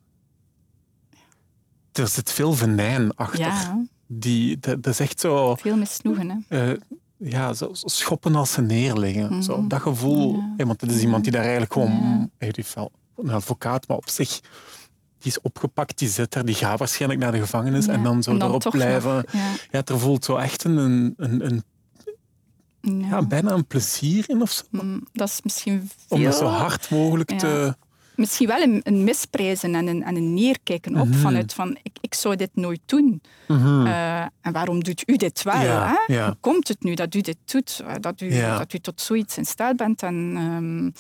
er 1.92 2.08
zit 2.08 2.32
veel 2.32 2.52
venijn 2.52 3.14
achter. 3.14 3.86
Die, 4.06 4.58
dat, 4.58 4.86
is 4.86 5.00
echt 5.00 5.20
zo... 5.20 5.54
Veel 5.54 5.76
misnoegen, 5.76 6.44
hè? 6.48 6.72
Uh, 6.72 6.78
ja, 7.16 7.52
zo, 7.52 7.68
schoppen 7.72 8.34
als 8.34 8.52
ze 8.52 8.60
neerleggen. 8.60 9.42
Zo, 9.42 9.58
mhm. 9.58 9.68
dat 9.68 9.80
gevoel. 9.80 10.42
want 10.56 10.80
het 10.80 10.90
is 10.90 11.02
iemand 11.02 11.22
die 11.22 11.32
daar 11.32 11.42
eigenlijk 11.42 11.72
gewoon... 11.72 12.30
Hij 12.38 12.52
heeft 12.56 12.74
wel 12.74 12.90
een 13.16 13.30
advocaat, 13.30 13.88
maar 13.88 13.96
op 13.96 14.08
zich 14.08 14.40
die 15.26 15.34
is 15.34 15.40
opgepakt, 15.42 15.98
die 15.98 16.08
zit 16.08 16.34
er, 16.34 16.44
die 16.44 16.54
gaat 16.54 16.78
waarschijnlijk 16.78 17.20
naar 17.20 17.32
de 17.32 17.38
gevangenis 17.38 17.86
en 17.86 18.02
dan 18.02 18.22
zo 18.22 18.36
erop 18.36 18.66
blijven. 18.70 19.24
ja. 19.32 19.52
ja, 19.70 19.82
er 19.84 19.98
voelt 19.98 20.24
zo 20.24 20.36
echt 20.36 20.64
een, 20.64 21.14
een, 21.16 21.46
een 21.46 21.64
ja. 22.80 23.22
bijna 23.22 23.50
een 23.50 23.66
plezier 23.66 24.24
in 24.28 24.42
of 24.42 24.50
zo. 24.50 24.62
Mm, 24.70 25.06
dat 25.12 25.28
is 25.28 25.40
misschien 25.42 25.90
veel... 26.06 26.16
Om 26.16 26.22
dat 26.22 26.36
zo 26.36 26.46
hard 26.46 26.90
mogelijk 26.90 27.38
te... 27.38 27.76
Misschien 28.14 28.46
wel 28.46 28.62
een, 28.62 28.80
een, 28.82 29.04
misprijzen 29.04 29.74
en 29.74 29.86
een, 29.86 30.02
en 30.02 30.16
een 30.16 30.34
neerkijken 30.34 30.96
op 30.96 31.08
mhm. 31.08 31.18
vanuit 31.18 31.54
van 31.54 31.78
ik, 31.82 31.98
ik 32.00 32.14
zou 32.14 32.36
dit 32.36 32.50
nooit 32.54 32.80
doen. 32.84 33.22
Mhm. 33.48 33.86
Eh, 33.86 34.20
en 34.20 34.52
waarom 34.52 34.84
doet 34.84 35.02
u 35.06 35.16
dit 35.16 35.42
wel? 35.42 35.54
hè? 35.54 36.24
Hoe 36.24 36.36
komt 36.40 36.68
het 36.68 36.82
nu 36.82 36.94
dat 36.94 37.14
u 37.14 37.20
dit 37.20 37.36
doet? 37.44 37.82
Dat 38.00 38.20
u, 38.20 38.30
dat 38.40 38.72
u 38.72 38.78
tot 38.78 39.00
zoiets 39.00 39.36
in 39.38 39.46
staat 39.46 39.76
bent 39.76 40.02
en... 40.02 40.34
Ehm, 40.36 40.90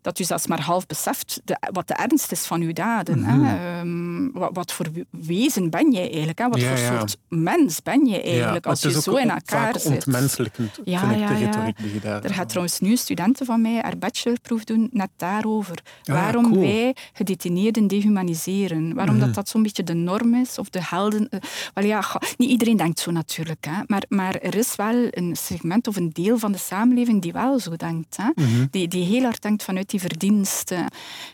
dat 0.00 0.18
u 0.18 0.24
zelfs 0.24 0.46
maar 0.46 0.60
half 0.60 0.86
beseft 0.86 1.40
de, 1.44 1.56
wat 1.72 1.88
de 1.88 1.94
ernst 1.94 2.32
is 2.32 2.46
van 2.46 2.60
uw 2.60 2.72
daden. 2.72 3.24
hè? 3.24 3.36
Mhm. 3.36 3.46
Ehm, 3.46 4.38
wat, 4.38 4.50
wat, 4.52 4.72
voor 4.72 4.86
wezen 5.10 5.70
ben 5.70 5.92
jij 5.92 6.10
eigenlijk? 6.10 6.38
Hè? 6.38 6.48
Wat 6.48 6.62
voor 6.62 6.78
soort 6.78 7.16
mens 7.28 7.82
ben 7.82 8.06
je 8.06 8.22
eigenlijk 8.22 8.66
als 8.66 8.80
je 8.80 9.00
zo 9.00 9.16
in 9.16 9.30
elkaar 9.30 9.80
zit? 9.80 9.92
ontmenselijkend, 9.92 10.80
ja, 10.84 11.12
ja, 11.12 11.26
de 11.26 11.34
retoriek 11.34 11.76
die 11.78 12.00
daar... 12.00 12.24
Er 12.24 12.34
gaat 12.34 12.48
trouwens 12.48 12.80
nu 12.80 12.96
studenten 12.96 13.46
van 13.46 13.60
mij 13.60 13.78
haar 13.82 13.98
bachelorproef 13.98 14.64
doen 14.64 14.88
net 14.92 15.10
daarover. 15.16 15.78
Ah, 16.04 16.14
waarom 16.14 16.60
wij 16.60 16.96
gedetineerden 17.12 17.86
dehumaniseren. 17.86 18.94
Waarom 18.94 19.18
dat, 19.18 19.26
mhm. 19.26 19.34
dat 19.34 19.48
zo'n 19.48 19.62
beetje 19.62 19.84
de 19.84 19.94
norm 19.94 20.34
is, 20.34 20.58
of 20.58 20.70
de 20.70 20.80
helden... 20.82 21.28
Uh, 21.30 21.40
wel 21.74 21.84
ja, 21.84 22.04
niet 22.36 22.50
iedereen 22.50 22.76
denkt 22.76 23.00
zo 23.00 23.10
natuurlijk, 23.10 23.66
hè? 23.68 23.82
Maar, 23.86 24.02
maar 24.08 24.34
er 24.34 24.54
is 24.54 24.76
wel 24.76 25.08
een 25.10 25.36
segment 25.36 25.86
of 25.86 25.96
een 25.96 26.10
deel 26.12 26.38
van 26.38 26.52
de 26.52 26.58
samenleving 26.58 27.22
die 27.22 27.32
wel 27.32 27.58
zo 27.58 27.76
denkt. 27.76 28.16
Hè? 28.16 28.30
Mhm. 28.34 28.66
die, 28.70 28.88
die 28.88 29.04
heel 29.04 29.22
hard 29.22 29.42
denkt 29.42 29.62
vanuit 29.62 29.89
die 29.92 30.00
verdiensten. 30.00 30.86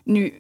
Nu, 0.05 0.33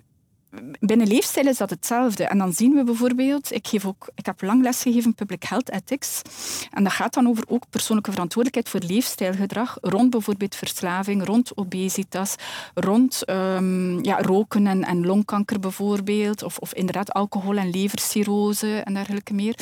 binnen 0.80 1.06
leefstijl 1.06 1.46
is 1.46 1.56
dat 1.56 1.70
hetzelfde. 1.70 2.24
En 2.24 2.38
dan 2.38 2.52
zien 2.52 2.74
we 2.74 2.84
bijvoorbeeld, 2.84 3.52
ik, 3.52 3.66
geef 3.66 3.86
ook, 3.86 4.08
ik 4.14 4.26
heb 4.26 4.42
lang 4.42 4.62
les 4.62 4.82
gegeven 4.82 5.14
Public 5.14 5.42
Health 5.42 5.70
Ethics. 5.70 6.22
En 6.70 6.84
dat 6.84 6.92
gaat 6.92 7.14
dan 7.14 7.28
over 7.28 7.44
ook 7.48 7.64
persoonlijke 7.70 8.10
verantwoordelijkheid 8.10 8.68
voor 8.82 8.94
leefstijlgedrag. 8.94 9.78
Rond 9.80 10.10
bijvoorbeeld 10.10 10.54
verslaving, 10.54 11.24
rond 11.24 11.56
obesitas, 11.56 12.34
rond 12.74 13.30
um, 13.30 14.04
ja, 14.04 14.20
roken 14.20 14.66
en, 14.66 14.84
en, 14.84 15.06
longkanker 15.06 15.60
bijvoorbeeld. 15.60 16.42
Of, 16.42 16.58
of 16.58 16.74
inderdaad 16.74 17.12
alcohol 17.12 17.56
en 17.56 17.70
levercirrose 17.70 18.76
en 18.76 18.94
dergelijke 18.94 19.34
meer. 19.34 19.54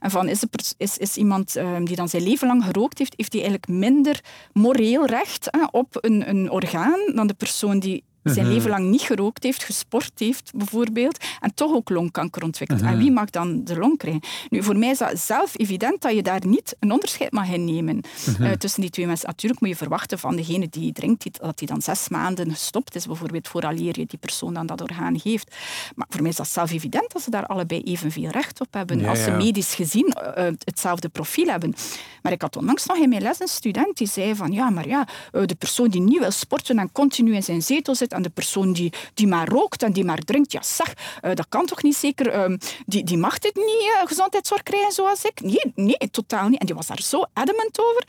En 0.00 0.10
van 0.10 0.28
is, 0.28 0.44
is, 0.76 0.98
is 0.98 1.16
iemand 1.16 1.56
um, 1.56 1.84
die 1.84 1.96
dan 1.96 2.08
zijn 2.08 2.22
leven 2.22 2.46
lang 2.46 2.64
gerookt 2.64 2.98
heeft, 2.98 3.14
heeft 3.16 3.32
hij 3.32 3.42
eigenlijk 3.42 3.72
minder 3.80 4.20
moreel 4.52 5.06
recht 5.06 5.50
op 5.70 5.98
een, 6.00 6.28
een 6.28 6.50
orgaan 6.50 7.00
dan 7.14 7.26
de 7.26 7.34
persoon 7.34 7.78
die 7.78 8.04
zijn 8.32 8.46
mhm. 8.46 8.54
leven 8.54 8.70
lang 8.70 8.90
niet 8.90 9.00
gerookt 9.00 9.42
heeft, 9.42 9.64
gesport 9.64 10.12
heeft 10.16 10.50
bijvoorbeeld, 10.54 11.24
en 11.40 11.54
toch 11.54 11.72
ook 11.72 11.90
longkanker 11.90 12.42
ontwikkelt. 12.42 12.80
En 12.80 12.86
mhm. 12.86 12.98
wie 12.98 13.10
mag 13.10 13.30
dan 13.30 13.64
de 13.64 13.78
long 13.78 13.98
krijgen? 13.98 14.22
Nu, 14.50 14.62
voor 14.62 14.76
mij 14.76 14.90
is 14.90 14.98
dat 14.98 15.18
zelf 15.18 15.58
evident 15.58 16.02
dat 16.02 16.12
je 16.12 16.22
daar 16.22 16.46
niet 16.46 16.76
een 16.80 16.92
onderscheid 16.92 17.32
mag 17.32 17.48
in 17.48 17.64
nemen 17.64 18.00
mhm. 18.26 18.42
uh, 18.42 18.52
tussen 18.52 18.80
die 18.80 18.90
twee 18.90 19.06
mensen. 19.06 19.28
Natuurlijk 19.28 19.60
moet 19.60 19.70
je 19.70 19.76
verwachten 19.76 20.18
van 20.18 20.36
degene 20.36 20.68
die 20.70 20.92
drinkt, 20.92 21.40
dat 21.40 21.58
hij 21.58 21.68
dan 21.68 21.82
zes 21.82 22.08
maanden 22.08 22.50
gestopt 22.50 22.94
is, 22.94 23.06
bijvoorbeeld 23.06 23.48
vooraleer 23.48 23.98
je 23.98 24.06
die 24.06 24.18
persoon 24.18 24.54
dan 24.54 24.66
dat 24.66 24.80
orgaan 24.80 25.20
geeft. 25.20 25.54
Maar 25.94 26.06
voor 26.10 26.20
mij 26.20 26.30
is 26.30 26.36
dat 26.36 26.48
zelf 26.48 26.72
evident 26.72 27.12
dat 27.12 27.22
ze 27.22 27.30
daar 27.30 27.46
allebei 27.46 27.80
evenveel 27.80 28.30
recht 28.30 28.60
op 28.60 28.74
hebben, 28.74 29.04
als 29.04 29.22
ze 29.22 29.30
medisch 29.30 29.74
gezien 29.74 30.14
uh, 30.16 30.44
hetzelfde 30.64 31.08
profiel 31.08 31.46
hebben. 31.46 31.74
Maar 32.22 32.32
ik 32.32 32.42
had 32.42 32.56
onlangs 32.56 32.86
nog 32.86 32.96
in 32.96 33.08
mijn 33.08 33.22
les 33.22 33.40
een 33.40 33.48
student 33.48 33.96
die 33.96 34.08
zei 34.08 34.34
van 34.34 34.52
ja, 34.52 34.70
maar 34.70 34.88
ja, 34.88 35.06
de 35.30 35.54
persoon 35.58 35.88
die 35.88 36.00
niet 36.00 36.18
wil 36.18 36.30
sporten 36.30 36.78
en 36.78 36.92
continu 36.92 37.34
in 37.34 37.42
zijn 37.42 37.62
zetel 37.62 37.94
zit 37.94 38.14
en 38.16 38.22
de 38.22 38.30
persoon 38.30 38.72
die, 38.72 38.92
die 39.14 39.26
maar 39.26 39.48
rookt 39.48 39.82
en 39.82 39.92
die 39.92 40.04
maar 40.04 40.18
drinkt, 40.18 40.52
ja 40.52 40.62
zeg, 40.62 40.94
uh, 41.22 41.34
dat 41.34 41.46
kan 41.48 41.66
toch 41.66 41.82
niet 41.82 41.96
zeker, 41.96 42.50
uh, 42.50 42.56
die, 42.86 43.04
die 43.04 43.16
mag 43.16 43.38
dit 43.38 43.54
niet 43.54 43.82
uh, 43.82 44.06
gezondheidszorg 44.06 44.62
krijgen 44.62 44.92
zoals 44.92 45.24
ik? 45.24 45.40
Nee, 45.40 45.72
nee, 45.74 46.10
totaal 46.10 46.48
niet. 46.48 46.60
En 46.60 46.66
die 46.66 46.74
was 46.74 46.86
daar 46.86 47.02
zo 47.02 47.24
adamant 47.32 47.80
over. 47.80 48.04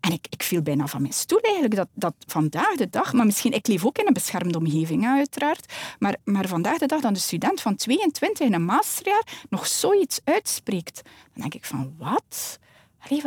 En 0.00 0.12
ik, 0.12 0.26
ik 0.30 0.42
viel 0.42 0.62
bijna 0.62 0.86
van 0.86 1.00
mijn 1.00 1.12
stoel 1.12 1.40
eigenlijk, 1.40 1.74
dat, 1.74 1.88
dat 1.94 2.14
vandaag 2.26 2.74
de 2.76 2.90
dag, 2.90 3.12
maar 3.12 3.26
misschien, 3.26 3.52
ik 3.52 3.66
leef 3.66 3.84
ook 3.84 3.98
in 3.98 4.06
een 4.06 4.12
beschermde 4.12 4.58
omgeving 4.58 5.06
uiteraard, 5.06 5.72
maar, 5.98 6.16
maar 6.24 6.48
vandaag 6.48 6.78
de 6.78 6.86
dag 6.86 7.00
dan 7.00 7.12
de 7.12 7.18
student 7.18 7.60
van 7.60 7.76
22 7.76 8.46
in 8.46 8.54
een 8.54 8.64
masterjaar 8.64 9.26
nog 9.48 9.66
zoiets 9.66 10.20
uitspreekt, 10.24 11.00
dan 11.04 11.42
denk 11.42 11.54
ik 11.54 11.64
van, 11.64 11.94
wat? 11.98 12.58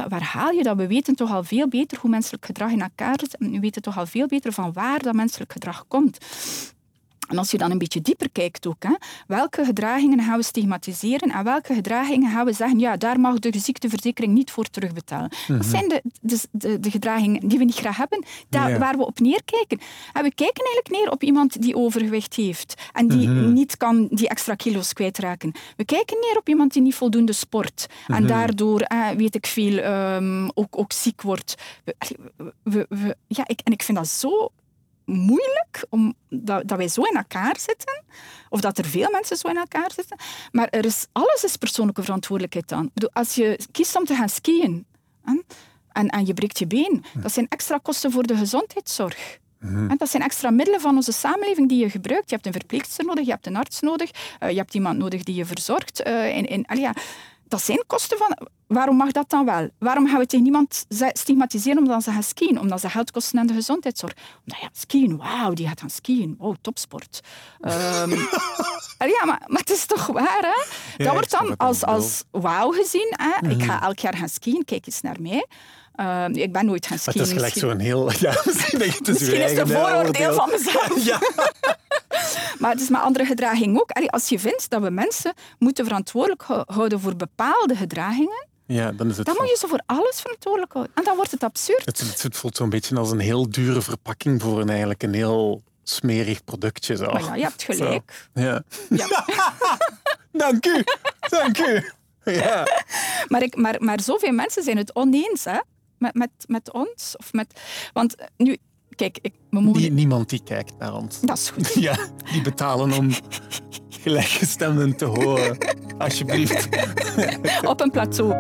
Waar 0.10 0.24
haal 0.24 0.52
je 0.52 0.64
dat? 0.64 0.78
We 0.78 0.88
weten 0.88 1.16
toch 1.16 1.32
al 1.32 1.44
veel 1.44 1.68
beter 1.68 1.98
hoe 2.00 2.10
menselijk 2.10 2.46
gedrag 2.46 2.72
in 2.72 2.82
elkaar 2.82 3.20
zit. 3.20 3.36
We 3.40 3.60
weten 3.60 3.82
toch 3.82 3.98
al 3.98 4.06
veel 4.06 4.28
beter 4.28 4.54
van 4.54 4.74
waar 4.74 5.02
dat 5.02 5.14
menselijk 5.14 5.52
gedrag 5.52 5.86
komt. 5.88 6.18
En 7.32 7.38
als 7.38 7.52
je 7.52 7.58
dan 7.58 7.72
een 7.72 7.78
beetje 7.78 8.02
dieper 8.02 8.30
kijkt 8.32 8.68
ook, 8.68 8.84
hè, 8.84 8.96
welke 9.28 9.66
gedragingen 9.66 10.24
gaan 10.24 10.38
we 10.38 10.44
stigmatiseren 10.44 11.32
en 11.32 11.44
welke 11.44 11.74
gedragingen 11.74 12.32
gaan 12.32 12.46
we 12.46 12.54
zeggen, 12.54 12.80
ja, 12.80 12.98
daar 12.98 13.20
mag 13.20 13.40
de 13.40 13.60
ziekteverzekering 13.60 14.34
niet 14.34 14.52
voor 14.52 14.66
terugbetalen. 14.66 15.30
Dat 15.30 15.58
mhm. 15.58 15.70
zijn 15.70 15.88
de, 15.88 16.02
de, 16.52 16.80
de, 16.80 16.92
gedragingen 16.92 17.48
die 17.48 17.58
we 17.58 17.64
niet 17.64 17.76
graag 17.76 17.98
hebben, 17.98 18.24
daar, 18.50 18.80
waar 18.80 18.98
we 18.98 19.06
op 19.06 19.20
neerkijken. 19.20 19.80
En 20.14 20.24
we 20.24 20.34
kijken 20.34 20.66
eigenlijk 20.66 20.90
neer 20.90 21.12
op 21.12 21.24
iemand 21.24 21.62
die 21.62 21.76
overgewicht 21.76 22.36
heeft 22.36 22.82
en 22.94 23.08
die 23.08 23.30
mhm. 23.30 23.54
niet 23.54 23.78
kan 23.78 24.08
die 24.12 24.28
extra 24.28 24.56
kilo's 24.56 24.94
kwijtraken. 24.94 25.52
We 25.76 25.86
kijken 25.86 26.18
neer 26.20 26.38
op 26.38 26.50
iemand 26.50 26.74
die 26.74 26.82
niet 26.82 26.96
voldoende 26.96 27.34
sport 27.34 27.88
en 28.08 28.24
mhm. 28.24 28.28
daardoor, 28.28 28.80
eh, 28.82 29.10
weet 29.10 29.36
ik 29.36 29.48
veel, 29.48 29.78
um, 29.78 30.52
ook, 30.54 30.78
ook 30.78 30.92
ziek 30.92 31.22
wordt. 31.22 31.56
We, 32.64 32.86
we, 32.90 33.16
ja, 33.28 33.44
ik, 33.48 33.60
en 33.64 33.72
ik 33.72 33.84
vind 33.84 33.98
dat 33.98 34.08
zo 34.08 34.52
moeilijk 35.12 35.86
om, 35.90 36.14
dat, 36.30 36.68
dat 36.68 36.78
wij 36.78 36.88
zo 36.88 37.02
in 37.02 37.16
elkaar 37.16 37.60
zitten, 37.60 38.04
of 38.50 38.62
dat 38.62 38.78
er 38.78 38.86
veel 38.86 39.12
mensen 39.12 39.38
zo 39.38 39.48
in 39.48 39.58
elkaar 39.58 39.92
zitten. 39.96 40.18
Maar 40.52 40.68
er 40.68 40.86
is, 40.86 41.06
alles 41.12 41.44
is 41.44 41.58
persoonlijke 41.58 42.04
verantwoordelijkheid 42.04 42.70
dan. 42.70 42.86
Ik 42.86 42.94
bedoel, 42.94 43.14
als 43.14 43.36
je 43.36 43.60
kiest 43.72 43.96
om 43.96 44.06
te 44.06 44.16
gaan 44.16 44.30
skiën 44.30 44.86
en, 45.92 46.08
en 46.08 46.26
je 46.26 46.34
breekt 46.34 46.60
je 46.60 46.68
been, 46.68 47.04
dat 47.14 47.32
zijn 47.32 47.46
extra 47.50 47.78
kosten 47.78 48.12
voor 48.12 48.24
de 48.24 48.36
gezondheidszorg. 48.36 49.40
En 49.62 49.96
dat 49.98 50.10
zijn 50.10 50.24
extra 50.24 50.50
middelen 50.50 50.82
van 50.82 50.96
onze 50.96 51.12
samenleving 51.12 51.70
die 51.70 51.80
je 51.80 51.90
gebruikt. 51.90 52.30
Je 52.30 52.36
hebt 52.36 52.48
een 52.48 52.54
verpleegster 52.54 53.06
nodig, 53.06 53.26
je 53.26 53.32
hebt 53.32 53.48
een 53.48 53.56
arts 53.56 53.80
nodig, 53.80 54.12
uh, 54.44 54.50
je 54.50 54.58
hebt 54.58 54.74
iemand 54.74 54.98
nodig 54.98 55.24
die 55.24 55.36
je 55.36 55.46
verzorgt. 55.46 56.08
Uh, 56.08 56.38
in, 56.38 56.46
in, 56.46 56.66
ja, 56.74 56.94
dat 57.52 57.62
zijn 57.62 57.84
kosten 57.88 58.18
van... 58.18 58.38
Waarom 58.68 58.96
mag 58.96 59.12
dat 59.12 59.30
dan 59.30 59.46
wel? 59.46 59.70
Waarom 59.80 60.08
gaan 60.08 60.20
we 60.20 60.26
tegen 60.26 60.44
niemand 60.44 60.86
stigmatiseren 61.14 61.78
omdat 61.78 62.04
ze 62.04 62.12
gaan 62.12 62.24
skiën? 62.24 62.60
Omdat 62.60 62.80
ze 62.80 62.90
geld 62.90 63.12
kosten 63.12 63.40
aan 63.40 63.48
de 63.48 63.54
gezondheidszorg. 63.54 64.14
Omdat 64.46 64.62
ja, 64.62 64.70
skiën, 64.72 65.18
wauw, 65.18 65.54
die 65.54 65.68
gaat 65.68 65.80
gaan 65.80 65.90
skiën. 65.90 66.36
Wow, 66.38 66.56
topsport. 66.62 67.20
Um, 67.62 67.72
ja, 69.18 69.26
maar, 69.26 69.44
maar 69.48 69.60
het 69.60 69.70
is 69.70 69.86
toch 69.86 70.06
waar, 70.06 70.42
hè? 70.42 70.64
dat 71.04 71.14
wordt 71.14 71.32
dan 71.32 71.58
als, 71.58 71.84
als 71.84 72.24
wauw 72.32 72.72
gezien. 72.72 73.14
Hè? 73.18 73.50
Ik 73.50 73.64
ga 73.64 73.76
mhm. 73.76 73.84
elk 73.84 74.00
jaar 74.00 74.16
gaan 74.18 74.30
skiën, 74.30 74.66
kijk 74.66 74.86
eens 74.86 75.02
naar 75.02 75.22
mij. 75.22 75.48
Uh, 76.02 76.26
ik 76.32 76.52
ben 76.52 76.66
nooit 76.66 76.88
gaan 76.88 77.00
skiën. 77.00 77.20
Het 77.20 77.28
is 77.28 77.34
gelijk 77.34 77.54
zo'n 77.54 77.80
heel... 77.80 78.12
Ja, 78.20 78.42
misschien 78.46 78.82
is 78.82 78.96
het 78.96 79.08
misschien 79.08 79.42
is 79.42 79.50
het 79.52 79.60
een 79.60 79.68
vooroordeel 79.68 80.34
van 80.34 80.50
mezelf. 80.50 81.04
ja. 81.12 81.20
maar 82.60 82.72
het 82.72 82.82
is 82.82 82.90
met 82.90 83.02
andere 83.02 83.26
gedraging 83.26 83.80
ook. 83.80 83.92
Als 83.92 84.30
je 84.30 84.40
vindt 84.40 84.70
dat 84.70 84.82
we 84.82 84.90
mensen 84.90 85.34
moeten 85.60 85.86
verantwoordelijk 85.86 86.44
houden 86.66 87.00
voor 87.00 87.16
bepaalde 87.16 87.76
gedragingen, 87.76 88.48
ja, 88.66 88.92
dan, 88.92 89.10
is 89.10 89.18
het 89.18 89.26
dan 89.26 89.36
moet 89.40 89.50
je 89.50 89.58
ze 89.60 89.68
voor 89.68 89.82
alles 89.86 90.22
verantwoordelijk 90.22 90.74
houden. 90.74 90.94
En 90.96 91.04
dan 91.04 91.16
wordt 91.16 91.32
het 91.32 91.44
absurd. 91.44 91.86
Het, 91.86 92.22
het, 92.22 92.38
voelt 92.38 92.58
zo'n 92.58 92.70
beetje 92.70 92.96
als 92.96 93.12
een 93.12 93.20
heel 93.20 93.50
dure 93.50 93.82
verpakking 93.82 94.42
voor 94.42 94.62
een, 94.62 94.70
eigenlijk 94.70 95.04
een 95.04 95.14
heel 95.14 95.64
smerig 95.84 96.44
productje. 96.44 96.96
Zo. 96.96 97.06
Maar 97.12 97.24
ja, 97.24 97.36
je 97.36 97.44
hebt 97.44 97.64
gelijk. 97.64 98.30
Ja. 98.34 98.64
ja. 98.90 99.26
Dank 100.32 100.66
u. 100.66 100.84
Dank 101.30 101.58
u. 101.58 101.92
Ja. 102.24 102.68
Maar, 103.28 103.42
ik, 103.42 103.56
maar, 103.56 103.76
maar 103.80 104.02
zoveel 104.02 104.32
mensen 104.32 104.64
zijn 104.64 104.78
het 104.78 104.96
oneens 104.96 105.44
hè? 105.44 105.60
Met, 106.02 106.14
met, 106.14 106.30
met 106.48 106.72
ons. 106.74 107.16
Of 107.18 107.34
met, 107.34 107.62
want 107.94 108.16
nu, 108.38 108.58
kijk, 108.90 109.20
ik, 109.22 109.34
we 109.50 109.60
mogen... 109.62 109.94
niemand 109.94 110.30
die 110.30 110.44
kijkt 110.44 110.74
naar 110.80 110.94
ons. 110.94 111.22
Dat 111.22 111.38
is 111.38 111.50
goed. 111.50 111.74
Ja, 111.84 111.98
die 112.32 112.42
betalen 112.42 112.92
om 112.92 113.12
gelijkgestemden 113.90 114.96
te 114.98 115.06
horen. 115.06 115.58
Alsjeblieft. 115.98 116.68
Op 117.66 117.82
een 117.82 117.92
plateau. 117.92 118.34